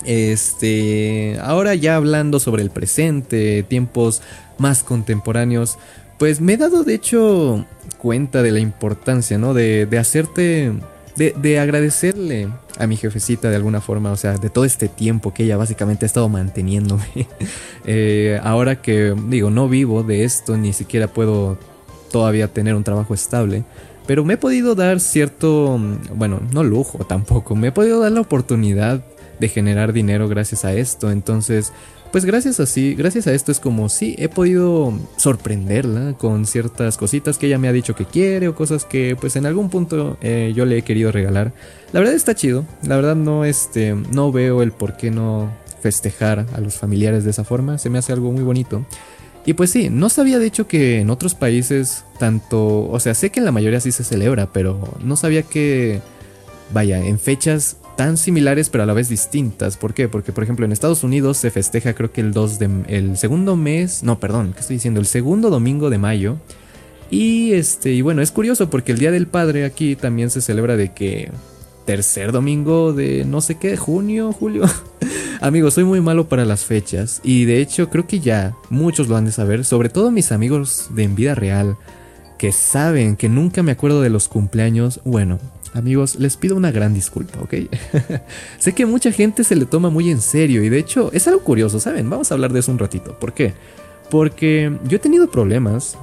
Este, 0.04 1.38
ahora 1.42 1.74
ya 1.74 1.96
hablando 1.96 2.38
sobre 2.38 2.62
el 2.62 2.70
presente, 2.70 3.62
tiempos 3.62 4.22
más 4.58 4.82
contemporáneos, 4.82 5.78
pues 6.18 6.40
me 6.40 6.54
he 6.54 6.56
dado 6.56 6.84
de 6.84 6.94
hecho 6.94 7.64
cuenta 7.98 8.42
de 8.42 8.52
la 8.52 8.60
importancia, 8.60 9.38
¿no? 9.38 9.54
De, 9.54 9.86
de 9.86 9.98
hacerte, 9.98 10.72
de, 11.16 11.34
de, 11.40 11.58
agradecerle 11.58 12.48
a 12.78 12.86
mi 12.86 12.96
jefecita 12.96 13.48
de 13.48 13.56
alguna 13.56 13.80
forma, 13.80 14.12
o 14.12 14.16
sea, 14.16 14.36
de 14.36 14.50
todo 14.50 14.66
este 14.66 14.88
tiempo 14.88 15.32
que 15.32 15.44
ella 15.44 15.56
básicamente 15.56 16.04
ha 16.04 16.08
estado 16.08 16.28
manteniéndome. 16.28 17.06
eh, 17.86 18.38
ahora 18.42 18.82
que 18.82 19.14
digo, 19.28 19.50
no 19.50 19.68
vivo 19.70 20.02
de 20.02 20.24
esto, 20.24 20.58
ni 20.58 20.74
siquiera 20.74 21.08
puedo 21.08 21.58
todavía 22.14 22.46
tener 22.46 22.76
un 22.76 22.84
trabajo 22.84 23.12
estable. 23.12 23.64
Pero 24.06 24.24
me 24.24 24.34
he 24.34 24.36
podido 24.36 24.76
dar 24.76 25.00
cierto, 25.00 25.80
bueno, 26.14 26.40
no 26.52 26.62
lujo 26.62 26.98
tampoco, 26.98 27.56
me 27.56 27.68
he 27.68 27.72
podido 27.72 27.98
dar 27.98 28.12
la 28.12 28.20
oportunidad 28.20 29.04
de 29.40 29.48
generar 29.48 29.92
dinero 29.92 30.28
gracias 30.28 30.64
a 30.64 30.74
esto. 30.74 31.10
Entonces, 31.10 31.72
pues 32.12 32.24
gracias 32.24 32.60
a 32.60 32.66
sí, 32.66 32.94
gracias 32.94 33.26
a 33.26 33.32
esto 33.32 33.50
es 33.50 33.58
como 33.58 33.88
sí 33.88 34.14
he 34.16 34.28
podido 34.28 34.92
sorprenderla 35.16 36.12
con 36.16 36.46
ciertas 36.46 36.96
cositas 36.96 37.36
que 37.36 37.46
ella 37.46 37.58
me 37.58 37.66
ha 37.66 37.72
dicho 37.72 37.96
que 37.96 38.04
quiere 38.04 38.46
o 38.46 38.54
cosas 38.54 38.84
que 38.84 39.16
pues 39.20 39.34
en 39.34 39.46
algún 39.46 39.68
punto 39.68 40.16
eh, 40.20 40.52
yo 40.54 40.66
le 40.66 40.78
he 40.78 40.82
querido 40.82 41.10
regalar. 41.10 41.52
La 41.90 41.98
verdad 41.98 42.14
está 42.14 42.36
chido, 42.36 42.64
la 42.86 42.94
verdad 42.94 43.16
no 43.16 43.44
este 43.44 43.96
no 44.12 44.30
veo 44.30 44.62
el 44.62 44.70
por 44.70 44.96
qué 44.96 45.10
no 45.10 45.50
festejar 45.80 46.46
a 46.54 46.60
los 46.60 46.76
familiares 46.76 47.24
de 47.24 47.30
esa 47.30 47.42
forma, 47.42 47.78
se 47.78 47.90
me 47.90 47.98
hace 47.98 48.12
algo 48.12 48.30
muy 48.30 48.44
bonito. 48.44 48.86
Y 49.46 49.54
pues 49.54 49.70
sí, 49.70 49.90
no 49.90 50.08
sabía 50.08 50.38
de 50.38 50.46
hecho 50.46 50.66
que 50.66 51.00
en 51.00 51.10
otros 51.10 51.34
países 51.34 52.04
tanto, 52.18 52.88
o 52.88 52.98
sea, 52.98 53.14
sé 53.14 53.30
que 53.30 53.40
en 53.40 53.44
la 53.44 53.52
mayoría 53.52 53.80
sí 53.80 53.92
se 53.92 54.04
celebra, 54.04 54.52
pero 54.52 54.96
no 55.02 55.16
sabía 55.16 55.42
que 55.42 56.00
vaya, 56.72 57.04
en 57.04 57.18
fechas 57.18 57.76
tan 57.96 58.16
similares 58.16 58.70
pero 58.70 58.84
a 58.84 58.86
la 58.86 58.94
vez 58.94 59.08
distintas. 59.08 59.76
¿Por 59.76 59.94
qué? 59.94 60.08
Porque 60.08 60.32
por 60.32 60.44
ejemplo 60.44 60.64
en 60.64 60.72
Estados 60.72 61.04
Unidos 61.04 61.36
se 61.36 61.50
festeja 61.50 61.94
creo 61.94 62.12
que 62.12 62.20
el 62.20 62.32
2 62.32 62.58
de 62.58 62.70
el 62.88 63.16
segundo 63.16 63.56
mes, 63.56 64.02
no, 64.02 64.18
perdón, 64.18 64.52
¿qué 64.54 64.60
estoy 64.60 64.76
diciendo? 64.76 65.00
El 65.00 65.06
segundo 65.06 65.50
domingo 65.50 65.90
de 65.90 65.98
mayo. 65.98 66.36
Y 67.10 67.52
este 67.52 67.92
y 67.92 68.02
bueno, 68.02 68.22
es 68.22 68.32
curioso 68.32 68.70
porque 68.70 68.92
el 68.92 68.98
Día 68.98 69.10
del 69.10 69.26
Padre 69.26 69.64
aquí 69.64 69.94
también 69.94 70.30
se 70.30 70.40
celebra 70.40 70.76
de 70.76 70.92
que 70.92 71.30
tercer 71.84 72.32
domingo 72.32 72.92
de 72.92 73.24
no 73.24 73.40
sé 73.40 73.56
qué, 73.56 73.76
junio, 73.76 74.32
julio. 74.32 74.64
Amigos, 75.44 75.74
soy 75.74 75.84
muy 75.84 76.00
malo 76.00 76.26
para 76.26 76.46
las 76.46 76.64
fechas 76.64 77.20
y 77.22 77.44
de 77.44 77.60
hecho 77.60 77.90
creo 77.90 78.06
que 78.06 78.18
ya 78.18 78.56
muchos 78.70 79.08
lo 79.08 79.16
han 79.18 79.26
de 79.26 79.30
saber, 79.30 79.66
sobre 79.66 79.90
todo 79.90 80.10
mis 80.10 80.32
amigos 80.32 80.88
de 80.94 81.02
en 81.02 81.14
vida 81.14 81.34
real, 81.34 81.76
que 82.38 82.50
saben 82.50 83.14
que 83.14 83.28
nunca 83.28 83.62
me 83.62 83.72
acuerdo 83.72 84.00
de 84.00 84.08
los 84.08 84.26
cumpleaños. 84.26 85.02
Bueno, 85.04 85.38
amigos, 85.74 86.16
les 86.16 86.38
pido 86.38 86.56
una 86.56 86.70
gran 86.70 86.94
disculpa, 86.94 87.40
¿ok? 87.42 87.56
sé 88.58 88.72
que 88.72 88.86
mucha 88.86 89.12
gente 89.12 89.44
se 89.44 89.54
le 89.54 89.66
toma 89.66 89.90
muy 89.90 90.10
en 90.10 90.22
serio 90.22 90.64
y 90.64 90.70
de 90.70 90.78
hecho 90.78 91.10
es 91.12 91.28
algo 91.28 91.40
curioso, 91.44 91.78
¿saben? 91.78 92.08
Vamos 92.08 92.30
a 92.30 92.36
hablar 92.36 92.50
de 92.54 92.60
eso 92.60 92.72
un 92.72 92.78
ratito. 92.78 93.18
¿Por 93.18 93.34
qué? 93.34 93.52
Porque 94.10 94.72
yo 94.88 94.96
he 94.96 95.00
tenido 95.00 95.30
problemas 95.30 95.98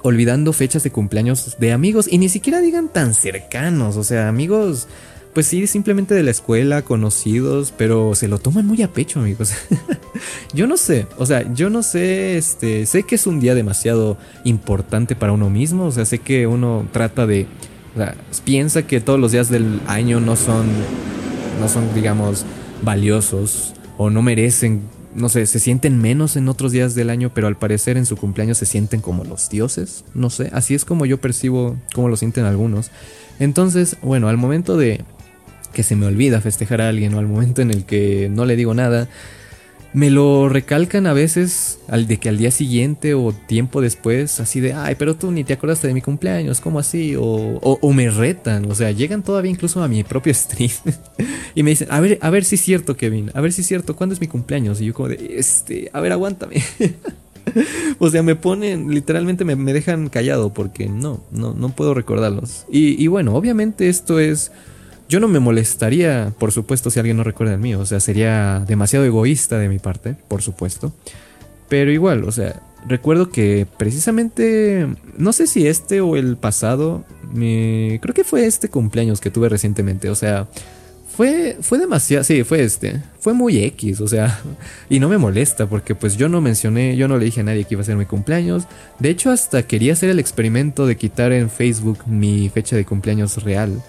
olvidando 0.00 0.54
fechas 0.54 0.82
de 0.82 0.90
cumpleaños 0.90 1.58
de 1.58 1.72
amigos 1.72 2.08
y 2.10 2.16
ni 2.16 2.30
siquiera 2.30 2.62
digan 2.62 2.88
tan 2.88 3.12
cercanos, 3.12 3.98
o 3.98 4.02
sea, 4.02 4.28
amigos 4.28 4.88
pues 5.32 5.46
sí, 5.46 5.66
simplemente 5.66 6.14
de 6.14 6.22
la 6.22 6.30
escuela, 6.30 6.82
conocidos, 6.82 7.72
pero 7.76 8.14
se 8.14 8.28
lo 8.28 8.38
toman 8.38 8.66
muy 8.66 8.82
a 8.82 8.88
pecho, 8.88 9.20
amigos. 9.20 9.52
yo 10.54 10.66
no 10.66 10.76
sé, 10.76 11.06
o 11.16 11.24
sea, 11.24 11.50
yo 11.54 11.70
no 11.70 11.82
sé, 11.82 12.36
este, 12.36 12.84
sé 12.84 13.04
que 13.04 13.14
es 13.14 13.26
un 13.26 13.40
día 13.40 13.54
demasiado 13.54 14.18
importante 14.44 15.16
para 15.16 15.32
uno 15.32 15.48
mismo, 15.48 15.86
o 15.86 15.92
sea, 15.92 16.04
sé 16.04 16.18
que 16.18 16.46
uno 16.46 16.86
trata 16.92 17.26
de, 17.26 17.46
o 17.94 17.98
sea, 17.98 18.14
piensa 18.44 18.86
que 18.86 19.00
todos 19.00 19.18
los 19.18 19.32
días 19.32 19.48
del 19.48 19.80
año 19.86 20.20
no 20.20 20.36
son, 20.36 20.66
no 21.60 21.68
son, 21.68 21.94
digamos, 21.94 22.44
valiosos 22.82 23.72
o 23.96 24.10
no 24.10 24.20
merecen, 24.20 24.82
no 25.14 25.30
sé, 25.30 25.46
se 25.46 25.60
sienten 25.60 25.98
menos 25.98 26.36
en 26.36 26.48
otros 26.48 26.72
días 26.72 26.94
del 26.94 27.08
año, 27.08 27.30
pero 27.32 27.46
al 27.46 27.56
parecer 27.56 27.96
en 27.96 28.04
su 28.04 28.16
cumpleaños 28.16 28.58
se 28.58 28.66
sienten 28.66 29.00
como 29.00 29.24
los 29.24 29.48
dioses, 29.48 30.04
no 30.12 30.28
sé, 30.28 30.50
así 30.52 30.74
es 30.74 30.84
como 30.84 31.06
yo 31.06 31.18
percibo 31.22 31.76
cómo 31.94 32.10
lo 32.10 32.18
sienten 32.18 32.44
algunos. 32.44 32.90
Entonces, 33.38 33.96
bueno, 34.02 34.28
al 34.28 34.36
momento 34.36 34.76
de 34.76 35.04
que 35.72 35.82
se 35.82 35.96
me 35.96 36.06
olvida 36.06 36.40
festejar 36.40 36.80
a 36.80 36.88
alguien 36.88 37.14
o 37.14 37.18
al 37.18 37.26
momento 37.26 37.62
en 37.62 37.70
el 37.70 37.84
que 37.84 38.28
no 38.30 38.44
le 38.44 38.56
digo 38.56 38.74
nada, 38.74 39.08
me 39.94 40.08
lo 40.08 40.48
recalcan 40.48 41.06
a 41.06 41.12
veces 41.12 41.78
al 41.88 42.06
de 42.06 42.16
que 42.16 42.28
al 42.28 42.38
día 42.38 42.50
siguiente 42.50 43.14
o 43.14 43.32
tiempo 43.32 43.80
después, 43.80 44.40
así 44.40 44.60
de, 44.60 44.72
ay, 44.72 44.94
pero 44.98 45.16
tú 45.16 45.30
ni 45.30 45.44
te 45.44 45.52
acordaste 45.52 45.86
de 45.86 45.94
mi 45.94 46.00
cumpleaños, 46.00 46.60
¿cómo 46.60 46.78
así? 46.78 47.14
O, 47.16 47.22
o, 47.24 47.92
me 47.92 48.08
retan, 48.08 48.70
o 48.70 48.74
sea, 48.74 48.90
llegan 48.90 49.22
todavía 49.22 49.50
incluso 49.50 49.82
a 49.82 49.88
mi 49.88 50.02
propio 50.02 50.32
stream 50.32 50.70
y 51.54 51.62
me 51.62 51.70
dicen, 51.70 51.88
a 51.90 52.00
ver, 52.00 52.18
a 52.22 52.30
ver 52.30 52.44
si 52.44 52.54
es 52.54 52.62
cierto, 52.62 52.96
Kevin, 52.96 53.30
a 53.34 53.40
ver 53.40 53.52
si 53.52 53.60
es 53.60 53.66
cierto, 53.66 53.94
¿cuándo 53.94 54.14
es 54.14 54.20
mi 54.20 54.28
cumpleaños? 54.28 54.80
Y 54.80 54.86
yo 54.86 54.94
como 54.94 55.08
de, 55.08 55.34
este, 55.36 55.90
a 55.92 56.00
ver, 56.00 56.12
aguántame. 56.12 56.62
o 57.98 58.08
sea, 58.08 58.22
me 58.22 58.34
ponen, 58.34 58.88
literalmente 58.94 59.44
me, 59.44 59.56
me, 59.56 59.74
dejan 59.74 60.08
callado 60.08 60.54
porque 60.54 60.88
no, 60.88 61.22
no, 61.30 61.52
no 61.52 61.68
puedo 61.68 61.92
recordarlos. 61.92 62.64
Y, 62.70 63.02
y 63.02 63.08
bueno, 63.08 63.34
obviamente 63.34 63.90
esto 63.90 64.18
es 64.18 64.52
yo 65.12 65.20
no 65.20 65.28
me 65.28 65.40
molestaría, 65.40 66.32
por 66.38 66.52
supuesto, 66.52 66.90
si 66.90 66.98
alguien 66.98 67.18
no 67.18 67.22
recuerda 67.22 67.52
el 67.52 67.60
mío. 67.60 67.80
O 67.80 67.84
sea, 67.84 68.00
sería 68.00 68.64
demasiado 68.66 69.04
egoísta 69.04 69.58
de 69.58 69.68
mi 69.68 69.78
parte, 69.78 70.16
por 70.26 70.40
supuesto. 70.40 70.90
Pero 71.68 71.92
igual, 71.92 72.24
o 72.24 72.32
sea, 72.32 72.62
recuerdo 72.88 73.28
que 73.28 73.66
precisamente, 73.76 74.86
no 75.18 75.34
sé 75.34 75.46
si 75.46 75.66
este 75.66 76.00
o 76.00 76.16
el 76.16 76.38
pasado, 76.38 77.04
me, 77.30 77.98
creo 78.00 78.14
que 78.14 78.24
fue 78.24 78.46
este 78.46 78.70
cumpleaños 78.70 79.20
que 79.20 79.30
tuve 79.30 79.50
recientemente. 79.50 80.08
O 80.08 80.14
sea, 80.14 80.48
fue, 81.14 81.58
fue 81.60 81.76
demasiado, 81.76 82.24
sí, 82.24 82.42
fue 82.42 82.62
este, 82.62 83.02
fue 83.20 83.34
muy 83.34 83.62
X, 83.64 84.00
o 84.00 84.08
sea, 84.08 84.40
y 84.88 84.98
no 84.98 85.10
me 85.10 85.18
molesta 85.18 85.68
porque 85.68 85.94
pues 85.94 86.16
yo 86.16 86.30
no 86.30 86.40
mencioné, 86.40 86.96
yo 86.96 87.06
no 87.06 87.18
le 87.18 87.26
dije 87.26 87.42
a 87.42 87.44
nadie 87.44 87.64
que 87.66 87.74
iba 87.74 87.82
a 87.82 87.84
ser 87.84 87.96
mi 87.96 88.06
cumpleaños. 88.06 88.64
De 88.98 89.10
hecho, 89.10 89.30
hasta 89.30 89.64
quería 89.64 89.92
hacer 89.92 90.08
el 90.08 90.18
experimento 90.18 90.86
de 90.86 90.96
quitar 90.96 91.32
en 91.32 91.50
Facebook 91.50 91.98
mi 92.06 92.48
fecha 92.48 92.76
de 92.76 92.86
cumpleaños 92.86 93.42
real 93.44 93.82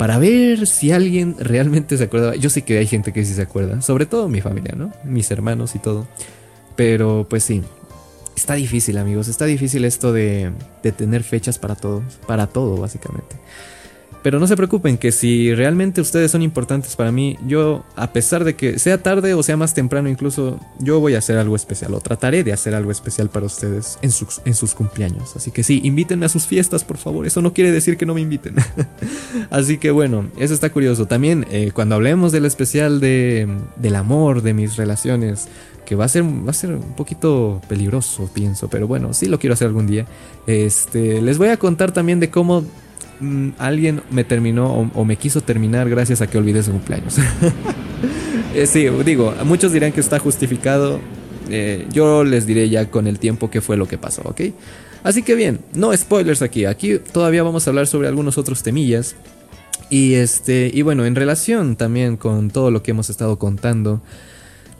para 0.00 0.16
ver 0.16 0.66
si 0.66 0.92
alguien 0.92 1.36
realmente 1.38 1.98
se 1.98 2.04
acuerda. 2.04 2.34
Yo 2.34 2.48
sé 2.48 2.62
que 2.62 2.78
hay 2.78 2.86
gente 2.86 3.12
que 3.12 3.22
sí 3.22 3.34
se 3.34 3.42
acuerda, 3.42 3.82
sobre 3.82 4.06
todo 4.06 4.30
mi 4.30 4.40
familia, 4.40 4.72
¿no? 4.74 4.90
Mis 5.04 5.30
hermanos 5.30 5.74
y 5.74 5.78
todo. 5.78 6.08
Pero 6.74 7.26
pues 7.28 7.44
sí, 7.44 7.62
está 8.34 8.54
difícil 8.54 8.96
amigos, 8.96 9.28
está 9.28 9.44
difícil 9.44 9.84
esto 9.84 10.14
de, 10.14 10.52
de 10.82 10.92
tener 10.92 11.22
fechas 11.22 11.58
para 11.58 11.74
todos, 11.74 12.02
para 12.26 12.46
todo 12.46 12.78
básicamente. 12.78 13.36
Pero 14.22 14.38
no 14.38 14.46
se 14.46 14.56
preocupen 14.56 14.98
que 14.98 15.12
si 15.12 15.54
realmente 15.54 16.00
ustedes 16.00 16.30
son 16.30 16.42
importantes 16.42 16.94
para 16.94 17.10
mí, 17.10 17.38
yo, 17.46 17.84
a 17.96 18.12
pesar 18.12 18.44
de 18.44 18.54
que 18.54 18.78
sea 18.78 19.02
tarde 19.02 19.32
o 19.32 19.42
sea 19.42 19.56
más 19.56 19.72
temprano 19.72 20.08
incluso, 20.08 20.60
yo 20.78 21.00
voy 21.00 21.14
a 21.14 21.18
hacer 21.18 21.38
algo 21.38 21.56
especial 21.56 21.94
o 21.94 22.00
trataré 22.00 22.44
de 22.44 22.52
hacer 22.52 22.74
algo 22.74 22.90
especial 22.90 23.30
para 23.30 23.46
ustedes 23.46 23.98
en 24.02 24.10
sus, 24.10 24.42
en 24.44 24.54
sus 24.54 24.74
cumpleaños. 24.74 25.36
Así 25.36 25.50
que 25.50 25.62
sí, 25.62 25.80
invítenme 25.84 26.26
a 26.26 26.28
sus 26.28 26.46
fiestas, 26.46 26.84
por 26.84 26.98
favor. 26.98 27.26
Eso 27.26 27.40
no 27.40 27.54
quiere 27.54 27.72
decir 27.72 27.96
que 27.96 28.04
no 28.04 28.14
me 28.14 28.20
inviten. 28.20 28.56
Así 29.50 29.78
que 29.78 29.90
bueno, 29.90 30.28
eso 30.38 30.52
está 30.52 30.70
curioso. 30.70 31.06
También 31.06 31.46
eh, 31.50 31.70
cuando 31.72 31.94
hablemos 31.94 32.30
del 32.30 32.44
especial 32.44 33.00
de, 33.00 33.48
del 33.76 33.96
amor, 33.96 34.42
de 34.42 34.52
mis 34.52 34.76
relaciones, 34.76 35.48
que 35.86 35.96
va 35.96 36.04
a 36.04 36.08
ser 36.08 36.22
va 36.22 36.50
a 36.50 36.54
ser 36.54 36.70
un 36.74 36.94
poquito 36.94 37.60
peligroso, 37.68 38.30
pienso, 38.32 38.68
pero 38.68 38.86
bueno, 38.86 39.12
sí 39.12 39.26
lo 39.26 39.38
quiero 39.38 39.54
hacer 39.54 39.68
algún 39.68 39.86
día. 39.86 40.06
Este, 40.46 41.20
les 41.20 41.38
voy 41.38 41.48
a 41.48 41.56
contar 41.56 41.90
también 41.90 42.20
de 42.20 42.30
cómo 42.30 42.64
Mm, 43.20 43.50
alguien 43.58 44.02
me 44.10 44.24
terminó 44.24 44.90
o, 44.94 45.04
me 45.04 45.16
quiso 45.16 45.42
terminar 45.42 45.88
gracias 45.90 46.22
a 46.22 46.26
que 46.26 46.38
olvidé 46.38 46.62
su 46.62 46.72
cumpleaños. 46.72 47.16
Eh, 48.52 48.66
sí, 48.66 48.88
digo, 49.04 49.32
muchos 49.44 49.72
dirán 49.72 49.92
que 49.92 50.00
está 50.00 50.18
justificado. 50.18 50.98
Eh, 51.50 51.86
yo 51.92 52.24
les 52.24 52.46
diré 52.46 52.68
ya 52.68 52.90
con 52.90 53.06
el 53.06 53.20
tiempo 53.20 53.48
qué 53.48 53.60
fue 53.60 53.76
lo 53.76 53.86
que 53.86 53.96
pasó, 53.96 54.22
¿ok? 54.24 54.40
Así 55.04 55.22
que 55.22 55.36
bien, 55.36 55.60
no 55.72 55.96
spoilers 55.96 56.42
aquí. 56.42 56.64
Aquí 56.64 56.98
todavía 56.98 57.44
vamos 57.44 57.64
a 57.64 57.70
hablar 57.70 57.86
sobre 57.86 58.08
algunos 58.08 58.38
otros 58.38 58.64
temillas. 58.64 59.14
Y 59.88 60.14
este, 60.14 60.68
y 60.74 60.82
bueno, 60.82 61.04
en 61.06 61.14
relación 61.14 61.76
también 61.76 62.16
con 62.16 62.50
todo 62.50 62.72
lo 62.72 62.82
que 62.82 62.90
hemos 62.90 63.08
estado 63.08 63.38
contando. 63.38 64.02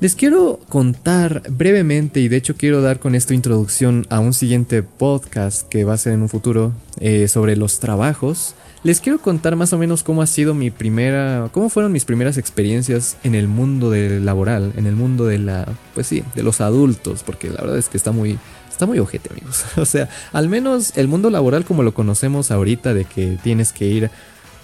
Les 0.00 0.14
quiero 0.14 0.58
contar 0.70 1.42
brevemente 1.50 2.20
y 2.20 2.28
de 2.28 2.38
hecho 2.38 2.56
quiero 2.56 2.80
dar 2.80 3.00
con 3.00 3.14
esto 3.14 3.34
introducción 3.34 4.06
a 4.08 4.18
un 4.18 4.32
siguiente 4.32 4.82
podcast 4.82 5.68
que 5.68 5.84
va 5.84 5.92
a 5.92 5.98
ser 5.98 6.14
en 6.14 6.22
un 6.22 6.30
futuro 6.30 6.72
eh, 7.00 7.28
sobre 7.28 7.54
los 7.54 7.80
trabajos. 7.80 8.54
Les 8.82 9.02
quiero 9.02 9.20
contar 9.20 9.56
más 9.56 9.74
o 9.74 9.78
menos 9.78 10.02
cómo 10.02 10.22
ha 10.22 10.26
sido 10.26 10.54
mi 10.54 10.70
primera, 10.70 11.50
cómo 11.52 11.68
fueron 11.68 11.92
mis 11.92 12.06
primeras 12.06 12.38
experiencias 12.38 13.18
en 13.24 13.34
el 13.34 13.46
mundo 13.46 13.90
del 13.90 14.24
laboral, 14.24 14.72
en 14.78 14.86
el 14.86 14.96
mundo 14.96 15.26
de 15.26 15.36
la, 15.36 15.68
pues 15.92 16.06
sí, 16.06 16.24
de 16.34 16.44
los 16.44 16.62
adultos, 16.62 17.22
porque 17.22 17.50
la 17.50 17.60
verdad 17.60 17.76
es 17.76 17.90
que 17.90 17.98
está 17.98 18.10
muy, 18.10 18.38
está 18.70 18.86
muy 18.86 18.98
ojete, 19.00 19.28
amigos. 19.30 19.66
O 19.76 19.84
sea, 19.84 20.08
al 20.32 20.48
menos 20.48 20.96
el 20.96 21.08
mundo 21.08 21.28
laboral 21.28 21.66
como 21.66 21.82
lo 21.82 21.92
conocemos 21.92 22.50
ahorita, 22.50 22.94
de 22.94 23.04
que 23.04 23.36
tienes 23.42 23.74
que 23.74 23.84
ir 23.84 24.10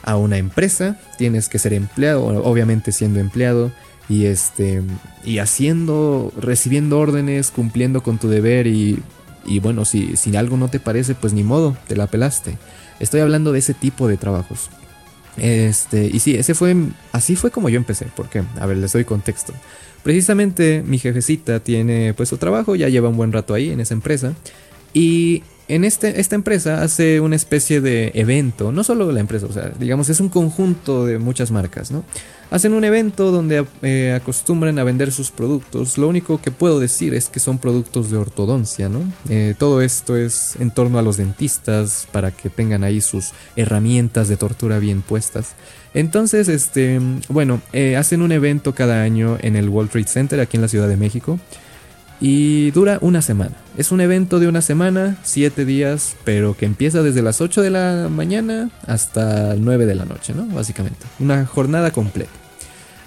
a 0.02 0.16
una 0.16 0.38
empresa, 0.38 0.98
tienes 1.18 1.50
que 1.50 1.58
ser 1.58 1.74
empleado, 1.74 2.24
obviamente 2.24 2.90
siendo 2.90 3.20
empleado, 3.20 3.70
y 4.08 4.26
este 4.26 4.82
y 5.25 5.38
haciendo 5.38 6.32
recibiendo 6.38 6.98
órdenes 6.98 7.50
cumpliendo 7.50 8.02
con 8.02 8.18
tu 8.18 8.28
deber 8.28 8.66
y, 8.66 9.02
y 9.44 9.58
bueno 9.58 9.84
si, 9.84 10.16
si 10.16 10.36
algo 10.36 10.56
no 10.56 10.68
te 10.68 10.80
parece 10.80 11.14
pues 11.14 11.32
ni 11.32 11.42
modo 11.42 11.76
te 11.88 11.96
la 11.96 12.06
pelaste. 12.06 12.56
Estoy 13.00 13.20
hablando 13.20 13.52
de 13.52 13.58
ese 13.58 13.75
tipo 13.75 14.08
de 14.08 14.16
trabajos. 14.16 14.70
Este 15.36 16.06
y 16.06 16.18
sí 16.20 16.34
ese 16.34 16.54
fue 16.54 16.75
así 17.12 17.36
fue 17.36 17.50
como 17.50 17.68
yo 17.68 17.76
empecé 17.76 18.06
porque 18.16 18.42
a 18.58 18.66
ver 18.66 18.76
les 18.76 18.92
doy 18.92 19.04
contexto. 19.04 19.52
Precisamente 20.02 20.84
mi 20.86 20.98
jefecita 20.98 21.60
tiene 21.60 22.14
pues 22.14 22.28
su 22.28 22.38
trabajo 22.38 22.76
ya 22.76 22.88
lleva 22.88 23.08
un 23.08 23.16
buen 23.16 23.32
rato 23.32 23.54
ahí 23.54 23.70
en 23.70 23.80
esa 23.80 23.94
empresa 23.94 24.34
y 24.94 25.42
en 25.68 25.84
este, 25.84 26.20
esta 26.20 26.36
empresa 26.36 26.82
hace 26.82 27.20
una 27.20 27.36
especie 27.36 27.80
de 27.80 28.12
evento, 28.14 28.70
no 28.70 28.84
solo 28.84 29.10
la 29.10 29.20
empresa, 29.20 29.46
o 29.46 29.52
sea, 29.52 29.72
digamos, 29.78 30.08
es 30.08 30.20
un 30.20 30.28
conjunto 30.28 31.04
de 31.06 31.18
muchas 31.18 31.50
marcas, 31.50 31.90
¿no? 31.90 32.04
Hacen 32.50 32.74
un 32.74 32.84
evento 32.84 33.32
donde 33.32 33.66
eh, 33.82 34.12
acostumbran 34.14 34.78
a 34.78 34.84
vender 34.84 35.10
sus 35.10 35.32
productos. 35.32 35.98
Lo 35.98 36.06
único 36.06 36.40
que 36.40 36.52
puedo 36.52 36.78
decir 36.78 37.12
es 37.12 37.28
que 37.28 37.40
son 37.40 37.58
productos 37.58 38.10
de 38.10 38.18
ortodoncia, 38.18 38.88
¿no? 38.88 39.00
Eh, 39.28 39.54
todo 39.58 39.82
esto 39.82 40.16
es 40.16 40.54
en 40.60 40.70
torno 40.70 40.98
a 40.98 41.02
los 41.02 41.16
dentistas 41.16 42.06
para 42.12 42.30
que 42.30 42.48
tengan 42.48 42.84
ahí 42.84 43.00
sus 43.00 43.32
herramientas 43.56 44.28
de 44.28 44.36
tortura 44.36 44.78
bien 44.78 45.02
puestas. 45.02 45.54
Entonces, 45.92 46.48
este, 46.48 47.00
bueno, 47.28 47.60
eh, 47.72 47.96
hacen 47.96 48.22
un 48.22 48.30
evento 48.30 48.74
cada 48.74 49.02
año 49.02 49.38
en 49.40 49.56
el 49.56 49.68
World 49.68 49.90
Trade 49.90 50.06
Center 50.06 50.40
aquí 50.40 50.56
en 50.56 50.62
la 50.62 50.68
Ciudad 50.68 50.88
de 50.88 50.96
México 50.96 51.40
y 52.20 52.70
dura 52.70 52.99
una 53.00 53.23
semana. 53.23 53.56
Es 53.76 53.92
un 53.92 54.00
evento 54.00 54.38
de 54.38 54.49
una 54.49 54.62
semana, 54.62 55.18
siete 55.23 55.64
días, 55.64 56.16
pero 56.25 56.56
que 56.56 56.66
empieza 56.66 57.02
desde 57.02 57.23
las 57.23 57.40
8 57.40 57.62
de 57.62 57.70
la 57.70 58.08
mañana 58.11 58.70
hasta 58.87 59.54
9 59.56 59.87
de 59.87 59.94
la 59.94 60.04
noche, 60.04 60.35
¿no? 60.35 60.46
Básicamente, 60.46 61.04
una 61.18 61.44
jornada 61.44 61.90
completa. 61.90 62.30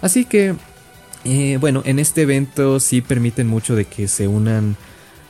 Así 0.02 0.26
que, 0.26 0.56
eh, 1.26 1.58
bueno, 1.60 1.82
en 1.86 2.00
este 2.00 2.22
evento 2.22 2.80
sí 2.80 3.02
permiten 3.02 3.48
mucho 3.48 3.76
de 3.76 3.86
que 3.86 4.08
se 4.08 4.28
unan 4.28 4.78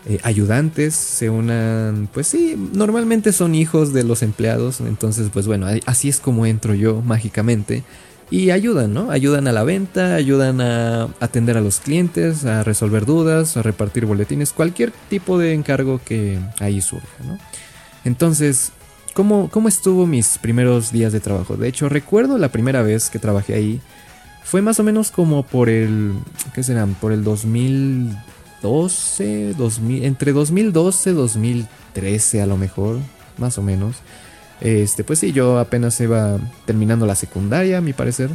eh, 0.06 0.20
ayudantes, 0.24 0.94
se 0.96 1.30
unan, 1.30 2.10
pues 2.14 2.28
sí, 2.28 2.56
normalmente 2.74 3.32
son 3.32 3.56
hijos 3.56 3.94
de 3.94 4.04
los 4.04 4.24
empleados, 4.24 4.82
entonces, 4.82 5.30
pues 5.32 5.48
bueno, 5.48 5.68
así 5.86 6.10
es 6.10 6.20
como 6.20 6.46
entro 6.46 6.74
yo 6.74 7.02
mágicamente 7.02 7.84
y 8.32 8.52
ayudan, 8.52 8.94
¿no? 8.94 9.10
Ayudan 9.12 9.48
a 9.48 9.52
la 9.52 9.64
venta, 9.64 10.14
ayudan 10.14 10.62
a 10.62 11.06
atender 11.20 11.58
a 11.58 11.62
los 11.62 11.80
clientes, 11.80 12.46
a 12.46 12.64
resolver 12.64 13.06
dudas, 13.06 13.58
a 13.58 13.64
repartir 13.64 14.06
boletines, 14.06 14.54
cualquier 14.54 14.92
tipo 15.10 15.40
de 15.40 15.54
encargo 15.54 16.00
que 16.04 16.38
ahí 16.60 16.82
surja, 16.82 17.08
¿no? 17.26 17.40
Entonces, 18.06 18.72
¿cómo, 19.14 19.50
¿cómo 19.50 19.68
estuvo 19.68 20.06
mis 20.06 20.38
primeros 20.38 20.92
días 20.92 21.12
de 21.12 21.20
trabajo? 21.20 21.58
De 21.58 21.68
hecho, 21.68 21.90
recuerdo 21.90 22.38
la 22.38 22.50
primera 22.50 22.84
vez 22.84 23.10
que 23.10 23.18
trabajé 23.20 23.56
ahí, 23.56 23.82
Fue 24.44 24.62
más 24.64 24.80
o 24.80 24.84
menos 24.84 25.12
como 25.12 25.44
por 25.44 25.70
el, 25.70 26.14
¿qué 26.56 26.64
serán? 26.64 26.96
Por 26.96 27.12
el 27.12 27.24
2012, 27.24 29.54
2000, 29.54 30.06
entre 30.06 30.34
2012 30.34 31.12
y 31.12 31.14
2013 31.14 32.42
a 32.42 32.48
lo 32.48 32.58
mejor, 32.58 32.98
más 33.38 33.60
o 33.60 33.62
menos. 33.62 33.98
Este, 34.62 35.04
pues 35.04 35.20
sí, 35.20 35.32
yo 35.32 35.60
apenas 35.60 36.00
iba 36.02 36.38
terminando 36.66 37.06
la 37.06 37.16
secundaria, 37.16 37.78
a 37.78 37.82
mi 37.82 37.94
parecer. 37.94 38.30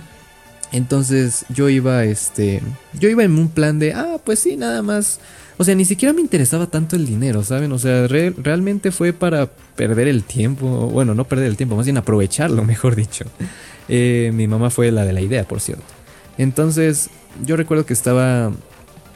Entonces 0.73 1.45
yo 1.51 1.69
iba, 1.69 2.05
este, 2.05 2.61
yo 2.99 3.09
iba 3.09 3.23
en 3.23 3.39
un 3.39 3.49
plan 3.49 3.79
de, 3.79 3.93
ah, 3.93 4.17
pues 4.25 4.41
sí, 4.41 4.57
nada 4.57 4.83
más. 4.83 5.21
O 5.57 5.63
sea, 5.63 5.77
ni 5.77 5.85
siquiera 5.85 6.13
me 6.13 6.21
interesaba 6.21 6.67
tanto 6.67 6.97
el 6.97 7.07
dinero, 7.07 7.45
¿saben? 7.45 7.71
O 7.71 7.79
sea, 7.79 8.09
realmente 8.09 8.91
fue 8.91 9.13
para 9.13 9.47
perder 9.77 10.09
el 10.09 10.25
tiempo, 10.25 10.67
bueno, 10.89 11.15
no 11.15 11.27
perder 11.27 11.47
el 11.47 11.57
tiempo, 11.57 11.77
más 11.77 11.87
bien 11.87 11.97
aprovecharlo, 11.97 12.65
mejor 12.65 12.97
dicho. 12.97 13.25
Eh, 13.89 14.33
mi 14.35 14.49
mamá 14.49 14.71
fue 14.71 14.91
la 14.91 15.05
de 15.05 15.13
la 15.13 15.21
idea, 15.21 15.45
por 15.45 15.61
cierto. 15.61 15.85
Entonces, 16.39 17.09
yo 17.45 17.57
recuerdo 17.57 17.87
que 17.87 17.93
estaba 17.93 18.51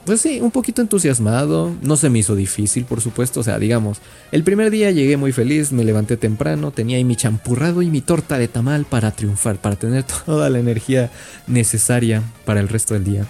pues 0.09 0.23
sí, 0.23 0.41
un 0.41 0.51
poquito 0.51 0.81
entusiasmado. 0.81 1.77
No 1.83 1.99
se 1.99 2.09
me 2.09 2.21
hizo 2.21 2.35
difícil, 2.35 2.87
por 2.87 3.03
supuesto. 3.03 3.41
O 3.41 3.43
sea, 3.43 3.59
digamos, 3.59 3.99
el 4.33 4.43
primer 4.43 4.71
día 4.71 4.91
llegué 4.91 5.19
muy 5.19 5.33
feliz, 5.33 5.71
me 5.71 5.85
levanté 5.85 6.17
temprano, 6.17 6.71
tenía 6.71 6.97
ahí 6.97 7.05
mi 7.05 7.15
champurrado 7.15 7.83
y 7.83 7.91
mi 7.91 8.01
torta 8.01 8.39
de 8.39 8.49
tamal 8.49 8.87
para 8.87 9.11
triunfar, 9.11 9.59
para 9.59 9.77
tener 9.77 10.05
toda 10.25 10.49
la 10.49 10.61
energía 10.61 11.11
necesaria 11.47 12.23
para 12.47 12.61
el 12.61 12.71
resto 12.71 12.95
del 12.95 13.05
día. 13.05 13.27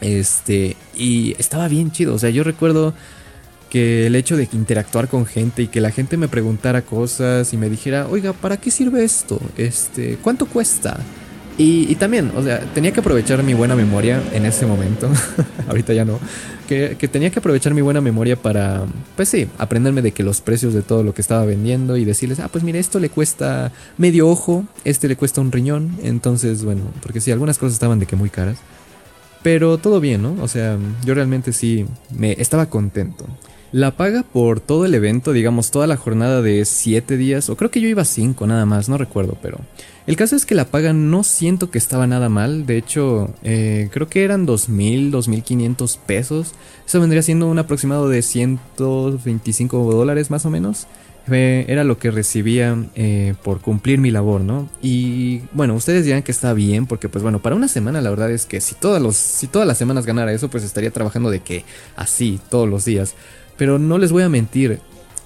Este, 0.00 0.78
y 0.96 1.36
estaba 1.38 1.68
bien 1.68 1.92
chido. 1.92 2.14
O 2.14 2.18
sea, 2.18 2.30
yo 2.30 2.42
recuerdo 2.42 2.94
que 3.68 4.06
el 4.06 4.16
hecho 4.16 4.38
de 4.38 4.48
interactuar 4.50 5.08
con 5.08 5.26
gente 5.26 5.64
y 5.64 5.68
que 5.68 5.82
la 5.82 5.90
gente 5.90 6.16
me 6.16 6.28
preguntara 6.28 6.80
cosas 6.80 7.52
y 7.52 7.58
me 7.58 7.68
dijera, 7.68 8.08
oiga, 8.08 8.32
¿para 8.32 8.56
qué 8.56 8.70
sirve 8.70 9.04
esto? 9.04 9.38
Este, 9.58 10.16
¿cuánto 10.22 10.46
cuesta? 10.46 11.00
Y, 11.60 11.96
también, 11.96 12.30
o 12.36 12.42
sea, 12.44 12.60
tenía 12.72 12.92
que 12.92 13.00
aprovechar 13.00 13.42
mi 13.42 13.52
buena 13.52 13.74
memoria 13.74 14.22
en 14.32 14.46
ese 14.46 14.64
momento. 14.64 15.10
Ahorita 15.68 15.92
ya 15.92 16.04
no. 16.04 16.20
Que, 16.68 16.94
tenía 17.10 17.30
que 17.30 17.40
aprovechar 17.40 17.74
mi 17.74 17.80
buena 17.80 18.00
memoria 18.00 18.36
para, 18.36 18.84
pues 19.16 19.28
sí, 19.28 19.48
aprenderme 19.58 20.00
de 20.00 20.12
que 20.12 20.22
los 20.22 20.40
precios 20.40 20.72
de 20.72 20.82
todo 20.82 21.02
lo 21.02 21.14
que 21.14 21.20
estaba 21.20 21.44
vendiendo 21.44 21.96
y 21.96 22.04
decirles, 22.04 22.38
ah, 22.38 22.46
pues 22.46 22.62
mire, 22.62 22.78
esto 22.78 23.00
le 23.00 23.10
cuesta 23.10 23.72
medio 23.96 24.28
ojo, 24.28 24.66
este 24.84 25.08
le 25.08 25.16
cuesta 25.16 25.40
un 25.40 25.50
riñón. 25.50 25.96
Entonces, 26.04 26.62
bueno, 26.62 26.82
porque 27.02 27.20
sí, 27.20 27.32
algunas 27.32 27.58
cosas 27.58 27.72
estaban 27.72 27.98
de 27.98 28.06
que 28.06 28.14
muy 28.14 28.30
caras. 28.30 28.58
Pero 29.42 29.78
todo 29.78 29.98
bien, 29.98 30.22
¿no? 30.22 30.36
O 30.40 30.46
sea, 30.46 30.78
yo 31.04 31.14
realmente 31.14 31.52
sí 31.52 31.86
me 32.10 32.36
estaba 32.38 32.66
contento. 32.66 33.26
La 33.70 33.90
paga 33.90 34.22
por 34.22 34.60
todo 34.60 34.86
el 34.86 34.94
evento, 34.94 35.32
digamos, 35.32 35.70
toda 35.70 35.86
la 35.86 35.96
jornada 35.96 36.40
de 36.40 36.64
7 36.64 37.18
días, 37.18 37.50
o 37.50 37.56
creo 37.56 37.70
que 37.70 37.82
yo 37.82 37.88
iba 37.88 38.04
5 38.04 38.46
nada 38.46 38.64
más, 38.64 38.88
no 38.88 38.96
recuerdo, 38.96 39.36
pero... 39.42 39.58
El 40.08 40.16
caso 40.16 40.36
es 40.36 40.46
que 40.46 40.54
la 40.54 40.64
paga 40.64 40.94
no 40.94 41.22
siento 41.22 41.70
que 41.70 41.76
estaba 41.76 42.06
nada 42.06 42.30
mal, 42.30 42.64
de 42.64 42.78
hecho, 42.78 43.34
eh, 43.42 43.90
creo 43.92 44.08
que 44.08 44.24
eran 44.24 44.46
2.000, 44.46 45.10
2.500 45.10 45.98
pesos. 45.98 46.54
Eso 46.86 46.98
vendría 46.98 47.20
siendo 47.20 47.46
un 47.46 47.58
aproximado 47.58 48.08
de 48.08 48.22
125 48.22 49.92
dólares 49.92 50.30
más 50.30 50.46
o 50.46 50.50
menos. 50.50 50.86
era 51.26 51.84
lo 51.84 51.98
que 51.98 52.10
recibía 52.10 52.74
eh, 52.94 53.34
por 53.44 53.60
cumplir 53.60 53.98
mi 53.98 54.10
labor, 54.10 54.40
¿no? 54.40 54.70
Y 54.80 55.42
bueno, 55.52 55.74
ustedes 55.74 56.06
dirán 56.06 56.22
que 56.22 56.32
está 56.32 56.54
bien, 56.54 56.86
porque 56.86 57.10
pues 57.10 57.22
bueno, 57.22 57.42
para 57.42 57.54
una 57.54 57.68
semana 57.68 58.00
la 58.00 58.08
verdad 58.08 58.30
es 58.30 58.46
que 58.46 58.62
si, 58.62 58.76
si 59.12 59.46
todas 59.46 59.66
las 59.68 59.76
semanas 59.76 60.06
ganara 60.06 60.32
eso, 60.32 60.48
pues 60.48 60.64
estaría 60.64 60.90
trabajando 60.90 61.28
de 61.28 61.40
que 61.40 61.66
así, 61.96 62.40
todos 62.48 62.66
los 62.66 62.86
días. 62.86 63.14
Pero 63.58 63.78
no 63.78 63.98
les 63.98 64.12
voy 64.12 64.22
a 64.22 64.30
mentir, 64.30 64.80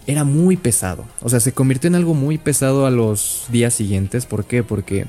era 0.09 0.25
muy 0.25 0.57
pesado. 0.57 1.05
O 1.21 1.29
sea, 1.29 1.39
se 1.39 1.53
convirtió 1.53 1.89
en 1.89 1.95
algo 1.95 2.15
muy 2.15 2.39
pesado 2.39 2.87
a 2.87 2.91
los 2.91 3.45
días 3.51 3.75
siguientes. 3.75 4.27
¿Por 4.27 4.45
qué? 4.45 4.65
Porque, 4.65 5.07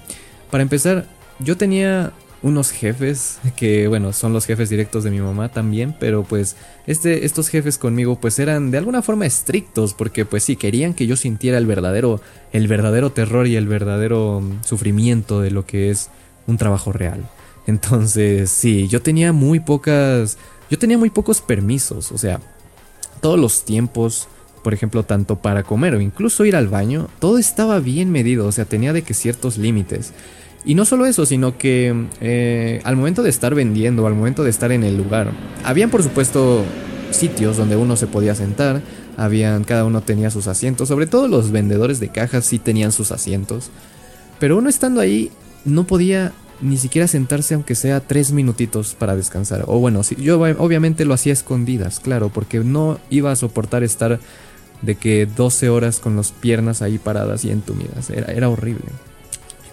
para 0.52 0.62
empezar, 0.62 1.08
yo 1.40 1.58
tenía 1.58 2.14
unos 2.44 2.72
jefes 2.72 3.40
que, 3.56 3.88
bueno, 3.88 4.14
son 4.14 4.34
los 4.34 4.46
jefes 4.46 4.70
directos 4.70 5.04
de 5.04 5.12
mi 5.12 5.20
mamá 5.20 5.50
también, 5.50 5.96
pero 6.00 6.24
pues 6.24 6.56
este, 6.86 7.26
estos 7.26 7.48
jefes 7.48 7.78
conmigo 7.78 8.20
pues 8.20 8.38
eran 8.38 8.70
de 8.70 8.78
alguna 8.78 9.02
forma 9.02 9.26
estrictos 9.26 9.94
porque 9.94 10.26
pues 10.26 10.44
sí, 10.44 10.56
querían 10.58 10.94
que 10.94 11.08
yo 11.08 11.16
sintiera 11.16 11.58
el 11.58 11.66
verdadero, 11.66 12.22
el 12.52 12.68
verdadero 12.68 13.12
terror 13.12 13.48
y 13.48 13.56
el 13.56 13.68
verdadero 13.68 14.42
mm, 14.42 14.64
sufrimiento 14.64 15.42
de 15.42 15.52
lo 15.52 15.66
que 15.66 15.90
es 15.90 16.10
un 16.46 16.58
trabajo 16.58 16.92
real. 16.92 17.28
Entonces, 17.66 18.50
sí, 18.50 18.90
yo 18.90 19.02
tenía 19.02 19.32
muy 19.32 19.62
pocas, 19.62 20.38
yo 20.70 20.78
tenía 20.78 20.98
muy 20.98 21.10
pocos 21.10 21.40
permisos, 21.40 22.12
o 22.12 22.18
sea, 22.18 22.42
todos 23.24 23.40
los 23.40 23.64
tiempos, 23.64 24.28
por 24.64 24.74
ejemplo, 24.74 25.04
tanto 25.04 25.38
para 25.38 25.64
comer 25.64 25.96
o 25.96 26.02
incluso 26.02 26.44
ir 26.44 26.58
al 26.58 26.68
baño, 26.68 27.08
todo 27.20 27.38
estaba 27.38 27.80
bien 27.80 28.12
medido, 28.12 28.46
o 28.46 28.52
sea, 28.52 28.66
tenía 28.66 28.92
de 28.92 29.02
que 29.02 29.14
ciertos 29.14 29.58
límites. 29.58 30.12
Y 30.66 30.76
no 30.76 30.84
solo 30.84 31.06
eso, 31.06 31.26
sino 31.26 31.58
que 31.58 32.08
eh, 32.20 32.82
al 32.84 32.98
momento 32.98 33.24
de 33.24 33.30
estar 33.30 33.56
vendiendo, 33.56 34.06
al 34.06 34.14
momento 34.14 34.44
de 34.44 34.50
estar 34.50 34.74
en 34.74 34.84
el 34.84 34.98
lugar, 34.98 35.32
habían 35.64 35.90
por 35.90 36.04
supuesto 36.04 36.66
sitios 37.12 37.56
donde 37.56 37.78
uno 37.78 37.96
se 37.96 38.08
podía 38.08 38.36
sentar, 38.36 38.82
habían, 39.16 39.64
cada 39.64 39.86
uno 39.86 40.02
tenía 40.02 40.30
sus 40.30 40.48
asientos, 40.48 40.90
sobre 40.90 41.08
todo 41.08 41.30
los 41.30 41.52
vendedores 41.52 42.02
de 42.02 42.10
cajas 42.10 42.44
sí 42.44 42.60
tenían 42.60 42.92
sus 42.92 43.14
asientos, 43.14 43.72
pero 44.38 44.58
uno 44.58 44.68
estando 44.68 45.00
ahí 45.00 45.32
no 45.64 45.88
podía 45.88 46.34
ni 46.62 46.78
siquiera 46.78 47.08
sentarse 47.08 47.54
aunque 47.54 47.76
sea 47.76 48.00
tres 48.00 48.32
minutitos 48.32 48.96
para 48.96 49.16
descansar. 49.16 49.66
O 49.68 49.80
bueno, 49.80 50.04
si, 50.04 50.16
yo 50.16 50.40
obviamente 50.40 51.06
lo 51.06 51.14
hacía 51.14 51.34
escondidas, 51.34 52.00
claro, 52.00 52.30
porque 52.30 52.60
no 52.60 53.00
iba 53.10 53.32
a 53.32 53.36
soportar 53.36 53.84
estar 53.84 54.20
de 54.82 54.96
que 54.96 55.26
12 55.26 55.70
horas 55.70 56.00
con 56.00 56.16
las 56.16 56.32
piernas 56.32 56.82
ahí 56.82 56.98
paradas 56.98 57.46
y 57.46 57.52
entumidas. 57.52 58.10
Era, 58.10 58.32
era 58.34 58.50
horrible. 58.50 58.86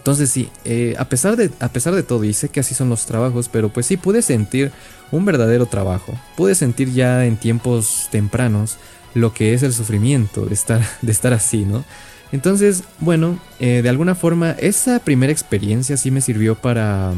Entonces 0.00 0.30
sí, 0.30 0.48
eh, 0.64 0.94
a, 0.98 1.04
pesar 1.10 1.36
de, 1.36 1.50
a 1.60 1.68
pesar 1.68 1.94
de 1.94 2.02
todo, 2.02 2.24
y 2.24 2.32
sé 2.32 2.48
que 2.48 2.60
así 2.60 2.74
son 2.74 2.88
los 2.88 3.04
trabajos, 3.04 3.50
pero 3.52 3.68
pues 3.68 3.84
sí 3.84 3.98
pude 3.98 4.22
sentir 4.22 4.72
un 5.12 5.26
verdadero 5.26 5.66
trabajo. 5.66 6.14
Pude 6.36 6.54
sentir 6.54 6.90
ya 6.92 7.26
en 7.26 7.36
tiempos 7.36 8.08
tempranos 8.10 8.78
lo 9.12 9.34
que 9.34 9.52
es 9.52 9.62
el 9.62 9.74
sufrimiento 9.74 10.46
de 10.46 10.54
estar, 10.54 10.80
de 11.02 11.12
estar 11.12 11.34
así, 11.34 11.66
¿no? 11.66 11.84
Entonces, 12.32 12.84
bueno, 13.00 13.38
eh, 13.58 13.80
de 13.82 13.88
alguna 13.88 14.14
forma 14.14 14.52
esa 14.52 14.98
primera 15.00 15.32
experiencia 15.32 15.96
sí 15.96 16.10
me 16.10 16.20
sirvió 16.20 16.54
para 16.54 17.12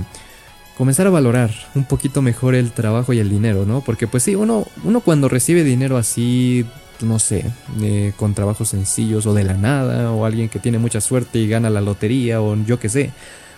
comenzar 0.76 1.06
a 1.06 1.10
valorar 1.10 1.50
un 1.74 1.84
poquito 1.84 2.22
mejor 2.22 2.54
el 2.54 2.72
trabajo 2.72 3.12
y 3.12 3.18
el 3.18 3.28
dinero, 3.28 3.66
¿no? 3.66 3.82
Porque 3.82 4.06
pues 4.06 4.22
sí, 4.22 4.34
uno, 4.34 4.66
uno 4.84 5.00
cuando 5.00 5.28
recibe 5.28 5.64
dinero 5.64 5.98
así, 5.98 6.64
no 7.02 7.18
sé, 7.18 7.44
con 8.16 8.34
trabajos 8.34 8.68
sencillos 8.68 9.26
o 9.26 9.34
de 9.34 9.44
la 9.44 9.54
nada, 9.54 10.12
o 10.12 10.24
alguien 10.24 10.48
que 10.48 10.58
tiene 10.58 10.78
mucha 10.78 11.00
suerte 11.00 11.38
y 11.38 11.48
gana 11.48 11.68
la 11.68 11.80
lotería, 11.80 12.40
o 12.40 12.56
yo 12.64 12.80
qué 12.80 12.88
sé, 12.88 13.10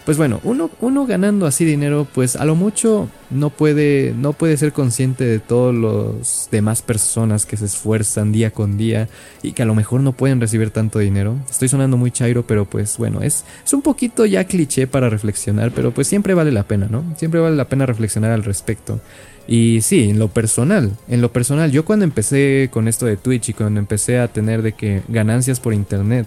pues 0.05 0.19
bueno, 0.19 0.40
uno, 0.45 0.71
uno 0.81 1.07
ganando 1.07 1.47
así 1.47 1.64
dinero, 1.64 2.07
pues 2.12 2.37
a 2.37 2.45
lo 2.45 2.55
mucho 2.55 3.09
no 3.31 3.49
puede, 3.49 4.14
no 4.17 4.35
puede 4.35 4.57
ser 4.59 4.73
consciente 4.73 5.25
de 5.25 5.38
todos 5.38 5.75
los 5.75 6.49
demás 6.51 6.83
personas 6.83 7.47
que 7.47 7.57
se 7.57 7.64
esfuerzan 7.64 8.31
día 8.31 8.51
con 8.51 8.77
día 8.77 9.09
y 9.43 9.53
que 9.53 9.62
a 9.62 9.67
lo 9.67 9.75
mejor 9.75 10.03
no 10.03 10.12
pueden 10.12 10.40
recibir 10.40 10.71
tanto 10.71 10.99
dinero. 10.99 11.37
Estoy 11.49 11.69
sonando 11.69 11.97
muy 11.97 12.11
chairo, 12.11 12.47
pero 12.47 12.67
pues 12.67 12.99
bueno, 12.99 13.23
es, 13.23 13.45
es 13.64 13.73
un 13.73 13.81
poquito 13.81 14.27
ya 14.27 14.45
cliché 14.45 14.87
para 14.87 15.09
reflexionar, 15.09 15.73
pero 15.73 15.93
pues 15.93 16.07
siempre 16.07 16.35
vale 16.35 16.53
la 16.53 16.64
pena, 16.64 16.87
¿no? 16.90 17.03
Siempre 17.17 17.40
vale 17.40 17.57
la 17.57 17.69
pena 17.69 17.87
reflexionar 17.87 18.31
al 18.31 18.45
respecto. 18.45 19.01
Y 19.47 19.81
sí, 19.81 20.11
en 20.11 20.19
lo 20.19 20.29
personal, 20.29 20.93
en 21.09 21.21
lo 21.21 21.33
personal, 21.33 21.71
yo 21.71 21.85
cuando 21.85 22.05
empecé 22.05 22.69
con 22.71 22.88
esto 22.88 23.07
de 23.07 23.17
Twitch 23.17 23.51
y 23.51 23.53
cuando 23.53 23.81
empecé 23.81 24.19
a 24.19 24.29
tener 24.29 24.62
de 24.62 24.73
que 24.73 25.03
ganancias 25.09 25.61
por 25.61 25.75
internet, 25.75 26.27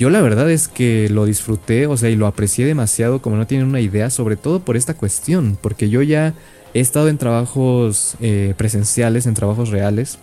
yo 0.00 0.08
la 0.08 0.22
verdad 0.22 0.50
es 0.50 0.66
que 0.66 1.10
lo 1.10 1.26
disfruté, 1.26 1.86
o 1.86 1.94
sea, 1.94 2.08
y 2.08 2.16
lo 2.16 2.26
aprecié 2.26 2.64
demasiado, 2.64 3.20
como 3.20 3.36
no 3.36 3.46
tienen 3.46 3.68
una 3.68 3.80
idea, 3.80 4.08
sobre 4.08 4.36
todo 4.36 4.60
por 4.60 4.78
esta 4.78 4.94
cuestión, 4.94 5.58
porque 5.60 5.90
yo 5.90 6.00
ya 6.00 6.32
he 6.72 6.80
estado 6.80 7.08
en 7.10 7.18
trabajos 7.18 8.16
eh, 8.22 8.54
presenciales, 8.56 9.26
en 9.26 9.34
trabajos 9.34 9.68
reales, 9.68 10.18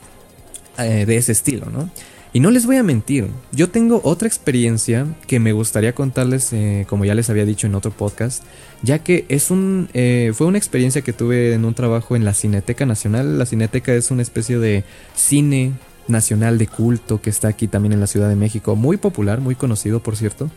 eh, 0.80 1.06
de 1.06 1.18
ese 1.18 1.32
estilo, 1.32 1.68
¿no? 1.70 1.92
Y 2.34 2.40
no 2.40 2.50
les 2.50 2.66
voy 2.66 2.78
a 2.78 2.84
mentir, 2.84 3.28
yo 3.52 3.70
tengo 3.70 4.02
otra 4.04 4.28
experiencia 4.28 5.06
que 5.28 5.40
me 5.40 5.52
gustaría 5.52 5.94
contarles, 5.94 6.52
eh, 6.54 6.88
como 6.90 7.06
ya 7.06 7.14
les 7.14 7.30
había 7.30 7.46
dicho 7.46 7.68
en 7.68 7.76
otro 7.76 7.92
podcast, 7.92 8.44
ya 8.82 9.04
que 9.04 9.26
es 9.30 9.52
un, 9.52 9.90
fue 10.34 10.48
una 10.48 10.58
experiencia 10.58 11.04
que 11.04 11.14
tuve 11.14 11.54
en 11.54 11.66
un 11.66 11.76
trabajo 11.76 12.16
en 12.16 12.26
la 12.26 12.34
Cineteca 12.34 12.88
Nacional. 12.88 13.38
La 13.38 13.46
Cineteca 13.46 13.94
es 13.94 14.10
una 14.10 14.24
especie 14.24 14.58
de 14.58 14.84
cine 15.16 15.74
nacional 16.08 16.58
de 16.58 16.68
culto 16.68 17.22
que 17.22 17.30
está 17.30 17.48
aquí 17.48 17.68
también 17.68 17.94
en 17.94 18.00
la 18.00 18.08
Ciudad 18.08 18.30
de 18.30 18.36
México, 18.36 18.76
muy 18.76 18.98
popular, 18.98 19.42
muy 19.42 19.56
conocido 19.56 20.02
por 20.02 20.16
cierto. 20.16 20.50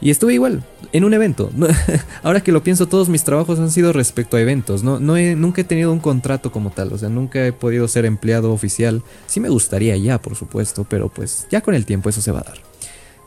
Y 0.00 0.10
estuve 0.10 0.34
igual, 0.34 0.62
en 0.92 1.04
un 1.04 1.14
evento. 1.14 1.50
Ahora 2.22 2.42
que 2.42 2.52
lo 2.52 2.62
pienso, 2.62 2.86
todos 2.86 3.08
mis 3.08 3.24
trabajos 3.24 3.58
han 3.58 3.70
sido 3.70 3.92
respecto 3.94 4.36
a 4.36 4.40
eventos. 4.40 4.82
No, 4.82 4.98
nunca 5.00 5.62
he 5.62 5.64
tenido 5.64 5.90
un 5.90 6.00
contrato 6.00 6.52
como 6.52 6.70
tal, 6.70 6.92
o 6.92 6.98
sea, 6.98 7.08
nunca 7.08 7.46
he 7.46 7.52
podido 7.52 7.88
ser 7.88 8.04
empleado 8.04 8.52
oficial. 8.52 9.02
Sí 9.26 9.40
me 9.40 9.48
gustaría 9.48 9.96
ya, 9.96 10.20
por 10.20 10.36
supuesto, 10.36 10.86
pero 10.88 11.08
pues 11.08 11.46
ya 11.50 11.62
con 11.62 11.74
el 11.74 11.86
tiempo 11.86 12.10
eso 12.10 12.20
se 12.20 12.30
va 12.30 12.40
a 12.40 12.44
dar. 12.44 12.58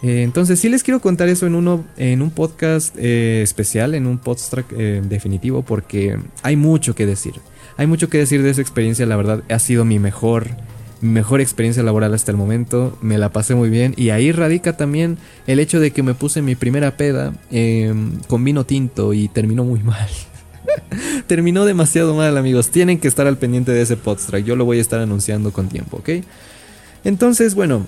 Eh, 0.02 0.22
entonces 0.24 0.60
sí 0.60 0.70
les 0.70 0.84
quiero 0.84 1.02
contar 1.02 1.28
eso 1.28 1.46
en, 1.46 1.56
uno, 1.56 1.86
en 1.98 2.22
un 2.22 2.32
podcast 2.32 2.96
eh, 2.98 3.42
especial, 3.44 3.96
en 3.96 4.06
un 4.06 4.20
podcast 4.20 4.54
eh, 4.78 5.02
definitivo, 5.04 5.64
porque 5.64 6.18
hay 6.44 6.56
mucho 6.56 6.96
que 6.96 7.06
decir. 7.06 7.34
Hay 7.78 7.88
mucho 7.88 8.10
que 8.10 8.18
decir 8.18 8.44
de 8.44 8.50
esa 8.50 8.62
experiencia, 8.62 9.06
la 9.06 9.16
verdad, 9.16 9.44
ha 9.50 9.60
sido 9.60 9.86
mi 9.86 10.00
mejor 10.00 10.50
mejor 11.02 11.42
experiencia 11.42 11.84
laboral 11.84 12.14
hasta 12.14 12.32
el 12.32 12.38
momento, 12.38 12.98
me 13.02 13.18
la 13.18 13.30
pasé 13.30 13.56
muy 13.56 13.70
bien 13.70 13.94
y 13.98 14.10
ahí 14.10 14.32
radica 14.32 14.76
también 14.76 15.18
el 15.48 15.60
hecho 15.60 15.80
de 15.80 15.92
que 15.92 16.04
me 16.04 16.14
puse 16.14 16.42
mi 16.42 16.56
primera 16.56 16.98
peda 16.98 17.34
em, 17.52 18.20
con 18.28 18.44
vino 18.44 18.66
tinto 18.66 19.14
y 19.14 19.28
terminó 19.28 19.64
muy 19.64 19.82
mal. 19.82 20.10
terminó 21.28 21.66
demasiado 21.66 22.16
mal 22.16 22.38
amigos, 22.38 22.70
tienen 22.70 23.00
que 23.00 23.08
estar 23.08 23.28
al 23.28 23.38
pendiente 23.38 23.72
de 23.72 23.82
ese 23.82 23.98
podstrack, 23.98 24.44
yo 24.44 24.56
lo 24.56 24.66
voy 24.66 24.80
a 24.80 24.82
estar 24.82 25.00
anunciando 25.00 25.52
con 25.52 25.70
tiempo, 25.70 25.98
¿ok? 25.98 26.10
Entonces, 27.04 27.56
bueno, 27.56 27.88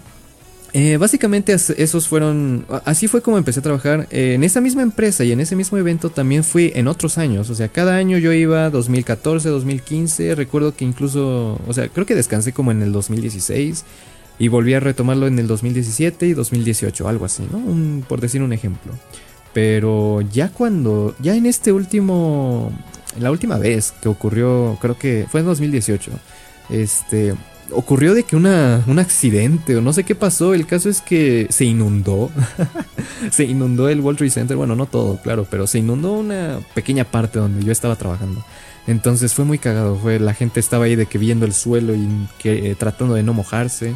eh, 0.73 0.95
básicamente 0.95 1.53
esos 1.53 2.07
fueron, 2.07 2.65
así 2.85 3.09
fue 3.09 3.21
como 3.21 3.37
empecé 3.37 3.59
a 3.59 3.63
trabajar 3.63 4.07
eh, 4.09 4.35
en 4.35 4.43
esa 4.45 4.61
misma 4.61 4.83
empresa 4.83 5.25
y 5.25 5.33
en 5.33 5.41
ese 5.41 5.57
mismo 5.57 5.77
evento 5.77 6.09
también 6.09 6.45
fui 6.45 6.71
en 6.75 6.87
otros 6.87 7.17
años, 7.17 7.49
o 7.49 7.55
sea, 7.55 7.67
cada 7.67 7.97
año 7.97 8.17
yo 8.17 8.31
iba 8.31 8.69
2014, 8.69 9.49
2015, 9.49 10.33
recuerdo 10.35 10.73
que 10.73 10.85
incluso, 10.85 11.59
o 11.67 11.73
sea, 11.73 11.89
creo 11.89 12.05
que 12.05 12.15
descansé 12.15 12.53
como 12.53 12.71
en 12.71 12.81
el 12.83 12.93
2016 12.93 13.83
y 14.39 14.47
volví 14.47 14.73
a 14.73 14.79
retomarlo 14.79 15.27
en 15.27 15.39
el 15.39 15.47
2017 15.47 16.27
y 16.27 16.33
2018, 16.33 17.05
algo 17.05 17.25
así, 17.25 17.43
¿no? 17.51 18.05
por 18.07 18.21
decir 18.21 18.41
un 18.41 18.53
ejemplo. 18.53 18.93
Pero 19.53 20.21
ya 20.21 20.49
cuando, 20.49 21.15
ya 21.19 21.35
en 21.35 21.47
este 21.47 21.73
último, 21.73 22.71
la 23.19 23.29
última 23.29 23.57
vez 23.57 23.93
que 24.01 24.07
ocurrió, 24.07 24.77
creo 24.79 24.97
que 24.97 25.27
fue 25.29 25.41
en 25.41 25.47
2018, 25.47 26.11
este, 26.69 27.33
ocurrió 27.73 28.13
de 28.13 28.23
que 28.23 28.35
una, 28.35 28.83
un 28.87 28.99
accidente 28.99 29.75
o 29.75 29.81
no 29.81 29.93
sé 29.93 30.03
qué 30.03 30.15
pasó. 30.15 30.53
El 30.53 30.65
caso 30.65 30.89
es 30.89 31.01
que 31.01 31.47
se 31.49 31.65
inundó. 31.65 32.29
se 33.31 33.45
inundó 33.45 33.89
el 33.89 34.01
World 34.01 34.29
Center. 34.29 34.57
Bueno, 34.57 34.75
no 34.75 34.85
todo, 34.85 35.21
claro, 35.21 35.47
pero 35.49 35.67
se 35.67 35.79
inundó 35.79 36.13
una 36.13 36.59
pequeña 36.73 37.03
parte 37.03 37.39
donde 37.39 37.63
yo 37.63 37.71
estaba 37.71 37.95
trabajando. 37.95 38.43
Entonces 38.87 39.33
fue 39.33 39.45
muy 39.45 39.57
cagado. 39.57 39.97
Fue, 39.97 40.19
la 40.19 40.33
gente 40.33 40.59
estaba 40.59 40.85
ahí 40.85 40.95
de 40.95 41.05
que 41.05 41.17
viendo 41.17 41.45
el 41.45 41.53
suelo 41.53 41.95
y 41.95 42.07
que, 42.39 42.71
eh, 42.71 42.75
tratando 42.75 43.15
de 43.15 43.23
no 43.23 43.33
mojarse. 43.33 43.95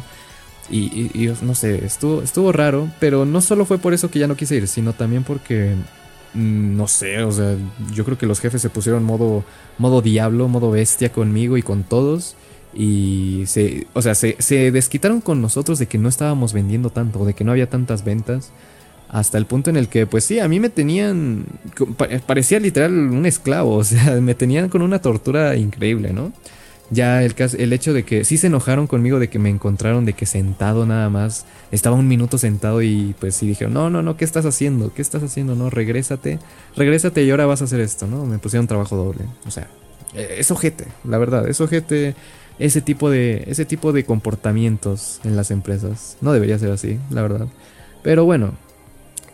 Y, 0.68 1.10
y, 1.14 1.32
no 1.42 1.54
sé, 1.54 1.84
estuvo, 1.84 2.22
estuvo 2.22 2.52
raro. 2.52 2.88
Pero 3.00 3.24
no 3.24 3.40
solo 3.40 3.64
fue 3.64 3.78
por 3.78 3.94
eso 3.94 4.10
que 4.10 4.18
ya 4.18 4.26
no 4.26 4.36
quise 4.36 4.56
ir, 4.56 4.68
sino 4.68 4.92
también 4.92 5.24
porque 5.24 5.74
mm, 6.34 6.76
no 6.76 6.88
sé, 6.88 7.22
o 7.22 7.32
sea, 7.32 7.56
yo 7.92 8.04
creo 8.04 8.18
que 8.18 8.26
los 8.26 8.40
jefes 8.40 8.62
se 8.62 8.70
pusieron 8.70 9.04
modo, 9.04 9.44
modo 9.78 10.02
diablo, 10.02 10.48
modo 10.48 10.70
bestia 10.70 11.12
conmigo 11.12 11.56
y 11.56 11.62
con 11.62 11.82
todos. 11.82 12.36
Y 12.78 13.44
se, 13.46 13.86
o 13.94 14.02
sea, 14.02 14.14
se, 14.14 14.36
se, 14.38 14.70
desquitaron 14.70 15.22
con 15.22 15.40
nosotros 15.40 15.78
de 15.78 15.86
que 15.86 15.96
no 15.96 16.10
estábamos 16.10 16.52
vendiendo 16.52 16.90
tanto, 16.90 17.24
de 17.24 17.32
que 17.32 17.42
no 17.42 17.52
había 17.52 17.70
tantas 17.70 18.04
ventas. 18.04 18.50
Hasta 19.08 19.38
el 19.38 19.46
punto 19.46 19.70
en 19.70 19.78
el 19.78 19.88
que, 19.88 20.06
pues 20.06 20.24
sí, 20.24 20.40
a 20.40 20.48
mí 20.48 20.60
me 20.60 20.68
tenían. 20.68 21.46
Parecía 22.26 22.60
literal 22.60 22.92
un 22.92 23.24
esclavo. 23.24 23.76
O 23.76 23.84
sea, 23.84 24.20
me 24.20 24.34
tenían 24.34 24.68
con 24.68 24.82
una 24.82 25.00
tortura 25.00 25.56
increíble, 25.56 26.12
¿no? 26.12 26.32
Ya 26.90 27.22
el, 27.22 27.34
el 27.58 27.72
hecho 27.72 27.94
de 27.94 28.04
que 28.04 28.24
sí 28.24 28.36
se 28.36 28.48
enojaron 28.48 28.86
conmigo 28.86 29.18
de 29.18 29.28
que 29.28 29.38
me 29.38 29.48
encontraron 29.48 30.04
de 30.04 30.12
que 30.12 30.26
sentado 30.26 30.86
nada 30.86 31.08
más, 31.08 31.46
estaba 31.72 31.96
un 31.96 32.06
minuto 32.06 32.38
sentado 32.38 32.82
y 32.82 33.14
pues 33.18 33.34
sí 33.34 33.46
dijeron, 33.46 33.72
no, 33.74 33.90
no, 33.90 34.02
no, 34.02 34.16
¿qué 34.16 34.24
estás 34.24 34.44
haciendo? 34.44 34.92
¿Qué 34.94 35.02
estás 35.02 35.22
haciendo? 35.22 35.56
No, 35.56 35.68
regrésate, 35.68 36.38
regrésate 36.76 37.24
y 37.24 37.30
ahora 37.30 37.46
vas 37.46 37.62
a 37.62 37.64
hacer 37.64 37.80
esto, 37.80 38.06
¿no? 38.06 38.24
Me 38.26 38.38
pusieron 38.38 38.68
trabajo 38.68 38.94
doble. 38.96 39.24
O 39.46 39.50
sea, 39.50 39.66
e, 40.14 40.36
es 40.38 40.50
ojete, 40.52 40.86
la 41.04 41.18
verdad, 41.18 41.48
es 41.48 41.60
ojete 41.60 42.14
ese 42.58 42.80
tipo 42.80 43.10
de 43.10 43.44
ese 43.46 43.64
tipo 43.64 43.92
de 43.92 44.04
comportamientos 44.04 45.20
en 45.24 45.36
las 45.36 45.50
empresas. 45.50 46.16
No 46.20 46.32
debería 46.32 46.58
ser 46.58 46.70
así, 46.70 46.98
la 47.10 47.22
verdad. 47.22 47.48
Pero 48.02 48.24
bueno, 48.24 48.54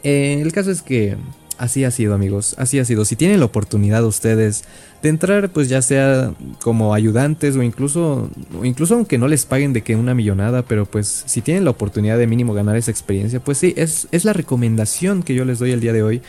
eh, 0.02 0.40
el 0.40 0.52
caso 0.52 0.70
es 0.70 0.82
que 0.82 1.16
así 1.58 1.84
ha 1.84 1.90
sido, 1.90 2.14
amigos. 2.14 2.54
Así 2.58 2.78
ha 2.78 2.84
sido. 2.84 3.04
Si 3.04 3.16
tienen 3.16 3.38
la 3.38 3.46
oportunidad 3.46 4.04
ustedes 4.04 4.64
de 5.02 5.08
entrar, 5.08 5.50
pues 5.50 5.68
ya 5.68 5.82
sea 5.82 6.32
como 6.60 6.94
ayudantes 6.94 7.56
o 7.56 7.62
incluso, 7.62 8.30
o 8.58 8.64
incluso 8.64 8.94
aunque 8.94 9.18
no 9.18 9.28
les 9.28 9.46
paguen 9.46 9.72
de 9.72 9.82
que 9.82 9.96
una 9.96 10.14
millonada, 10.14 10.62
pero 10.62 10.86
pues 10.86 11.24
si 11.26 11.40
tienen 11.40 11.64
la 11.64 11.70
oportunidad 11.70 12.18
de 12.18 12.26
mínimo 12.26 12.54
ganar 12.54 12.76
esa 12.76 12.90
experiencia, 12.90 13.40
pues 13.40 13.58
sí, 13.58 13.74
es, 13.76 14.08
es 14.10 14.24
la 14.24 14.32
recomendación 14.32 15.22
que 15.22 15.34
yo 15.34 15.44
les 15.44 15.58
doy 15.58 15.72
el 15.72 15.80
día 15.80 15.92
de 15.92 16.02
hoy. 16.02 16.22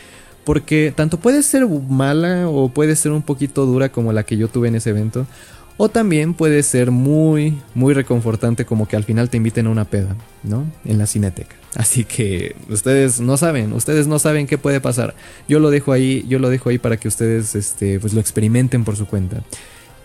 Porque 0.44 0.92
tanto 0.94 1.18
puede 1.18 1.42
ser 1.42 1.66
mala 1.66 2.48
o 2.50 2.68
puede 2.68 2.96
ser 2.96 3.12
un 3.12 3.22
poquito 3.22 3.64
dura 3.64 3.88
como 3.88 4.12
la 4.12 4.24
que 4.24 4.36
yo 4.36 4.48
tuve 4.48 4.68
en 4.68 4.74
ese 4.74 4.90
evento. 4.90 5.26
O 5.76 5.88
también 5.88 6.34
puede 6.34 6.62
ser 6.62 6.92
muy, 6.92 7.60
muy 7.74 7.94
reconfortante 7.94 8.64
como 8.64 8.86
que 8.86 8.94
al 8.94 9.02
final 9.02 9.28
te 9.28 9.36
inviten 9.36 9.66
a 9.66 9.70
una 9.70 9.84
peda, 9.84 10.14
¿no? 10.44 10.66
En 10.84 10.98
la 10.98 11.06
cineteca. 11.06 11.56
Así 11.74 12.04
que 12.04 12.54
ustedes 12.68 13.20
no 13.20 13.36
saben, 13.36 13.72
ustedes 13.72 14.06
no 14.06 14.20
saben 14.20 14.46
qué 14.46 14.56
puede 14.56 14.80
pasar. 14.80 15.14
Yo 15.48 15.58
lo 15.58 15.70
dejo 15.70 15.92
ahí, 15.92 16.24
yo 16.28 16.38
lo 16.38 16.48
dejo 16.48 16.70
ahí 16.70 16.78
para 16.78 16.96
que 16.96 17.08
ustedes 17.08 17.56
este, 17.56 17.98
pues 17.98 18.14
lo 18.14 18.20
experimenten 18.20 18.84
por 18.84 18.96
su 18.96 19.06
cuenta. 19.06 19.42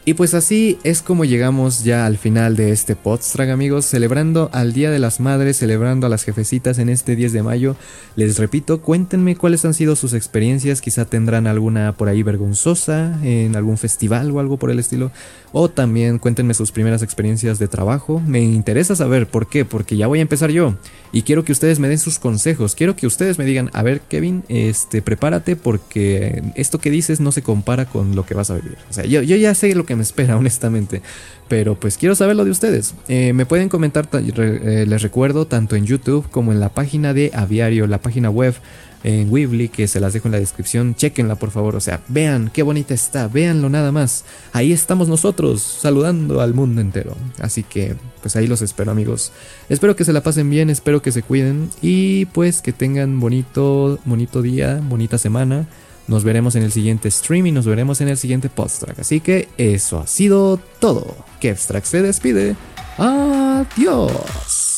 Y 0.10 0.16
pues 0.16 0.34
así 0.34 0.80
es 0.84 1.04
como 1.04 1.24
llegamos 1.24 1.84
ya 1.84 2.08
al 2.08 2.18
final 2.18 2.56
de 2.56 2.72
este 2.72 2.96
Podstrag 2.96 3.52
amigos, 3.52 3.86
celebrando 3.86 4.50
al 4.54 4.74
Día 4.74 4.90
de 4.90 4.98
las 4.98 5.20
Madres, 5.20 5.58
celebrando 5.58 6.08
a 6.08 6.10
las 6.10 6.24
jefecitas 6.24 6.80
en 6.80 6.90
este 6.90 7.16
10 7.16 7.32
de 7.32 7.44
mayo. 7.44 7.76
Les 8.16 8.40
repito, 8.40 8.82
cuéntenme 8.82 9.36
cuáles 9.36 9.66
han 9.66 9.76
sido 9.76 9.96
sus 9.96 10.14
experiencias, 10.14 10.82
quizá 10.82 11.06
tendrán 11.06 11.46
alguna 11.46 11.94
por 11.94 12.10
ahí 12.10 12.24
vergonzosa 12.24 13.20
en 13.24 13.56
algún 13.56 13.78
festival 13.78 14.32
o 14.32 14.40
algo 14.40 14.58
por 14.58 14.72
el 14.72 14.80
estilo. 14.80 15.12
O 15.52 15.70
también 15.70 16.18
cuéntenme 16.18 16.56
sus 16.56 16.72
primeras 16.72 17.04
experiencias 17.04 17.60
de 17.60 17.68
trabajo. 17.68 18.20
Me 18.26 18.42
interesa 18.42 18.96
saber 18.96 19.28
por 19.28 19.48
qué, 19.48 19.64
porque 19.64 19.96
ya 19.96 20.08
voy 20.08 20.20
a 20.20 20.24
empezar 20.24 20.50
yo. 20.50 20.76
Y 21.12 21.24
quiero 21.24 21.44
que 21.44 21.52
ustedes 21.52 21.80
me 21.80 21.88
den 21.88 21.98
sus 22.00 22.20
consejos. 22.20 22.76
Quiero 22.76 22.96
que 22.96 23.08
ustedes 23.08 23.38
me 23.38 23.46
digan, 23.46 23.70
a 23.74 23.84
ver 23.84 24.02
Kevin, 24.02 24.44
este, 24.48 25.02
prepárate 25.02 25.56
porque 25.56 26.44
esto 26.56 26.80
que 26.80 26.92
dices 26.92 27.20
no 27.20 27.32
se 27.32 27.42
compara 27.42 27.86
con 27.86 28.16
lo 28.16 28.26
que 28.26 28.36
vas 28.36 28.50
a 28.50 28.56
vivir. 28.56 28.78
O 28.90 28.94
sea, 28.94 29.06
yo, 29.06 29.22
yo 29.22 29.36
ya 29.36 29.54
sé 29.56 29.74
lo 29.74 29.86
que 29.86 29.99
me 30.00 30.04
espera, 30.04 30.36
honestamente. 30.40 31.04
Pero 31.48 31.76
pues 31.76 31.98
quiero 31.98 32.16
saber 32.16 32.36
lo 32.36 32.46
de 32.46 32.52
ustedes. 32.52 32.96
Eh, 33.08 33.34
me 33.34 33.46
pueden 33.46 33.70
comentar, 33.70 34.08
eh, 34.14 34.86
les 34.88 35.02
recuerdo, 35.02 35.46
tanto 35.46 35.76
en 35.76 35.86
YouTube 35.86 36.28
como 36.32 36.52
en 36.52 36.60
la 36.60 36.70
página 36.70 37.14
de 37.14 37.32
Aviario, 37.34 37.86
la 37.86 38.00
página 38.00 38.30
web 38.30 38.56
en 39.04 39.32
Weebly, 39.32 39.70
que 39.70 39.88
se 39.88 40.00
las 40.00 40.14
dejo 40.14 40.28
en 40.28 40.34
la 40.34 40.40
descripción. 40.40 40.96
Chequenla, 40.96 41.36
por 41.36 41.52
favor. 41.52 41.76
O 41.76 41.80
sea, 41.80 42.02
vean 42.08 42.50
qué 42.54 42.64
bonita 42.64 42.94
está, 42.94 43.28
véanlo 43.28 43.70
nada 43.70 43.92
más. 43.92 44.26
Ahí 44.54 44.72
estamos 44.72 45.08
nosotros, 45.08 45.62
saludando 45.62 46.42
al 46.42 46.54
mundo 46.54 46.82
entero. 46.82 47.16
Así 47.40 47.64
que, 47.64 47.96
pues 48.22 48.36
ahí 48.36 48.48
los 48.48 48.62
espero, 48.62 48.92
amigos. 48.92 49.32
Espero 49.70 49.96
que 49.96 50.06
se 50.06 50.14
la 50.14 50.22
pasen 50.22 50.50
bien, 50.50 50.70
espero 50.70 51.02
que 51.02 51.12
se 51.12 51.24
cuiden 51.24 51.70
y 51.82 52.26
pues 52.26 52.62
que 52.62 52.74
tengan 52.74 53.20
bonito, 53.20 54.00
bonito 54.06 54.42
día, 54.42 54.82
bonita 54.84 55.18
semana. 55.18 55.68
Nos 56.10 56.24
veremos 56.24 56.56
en 56.56 56.64
el 56.64 56.72
siguiente 56.72 57.12
stream 57.12 57.46
y 57.46 57.52
nos 57.52 57.68
veremos 57.68 58.02
en 58.02 58.08
el 58.08 58.18
siguiente 58.18 58.50
posttrack. 58.50 58.98
Así 58.98 59.20
que 59.20 59.48
eso 59.60 60.00
ha 60.00 60.08
sido 60.08 60.60
todo. 60.80 61.16
Kevstrack 61.40 61.86
se 61.86 62.02
despide. 62.02 62.56
Adiós. 62.98 64.69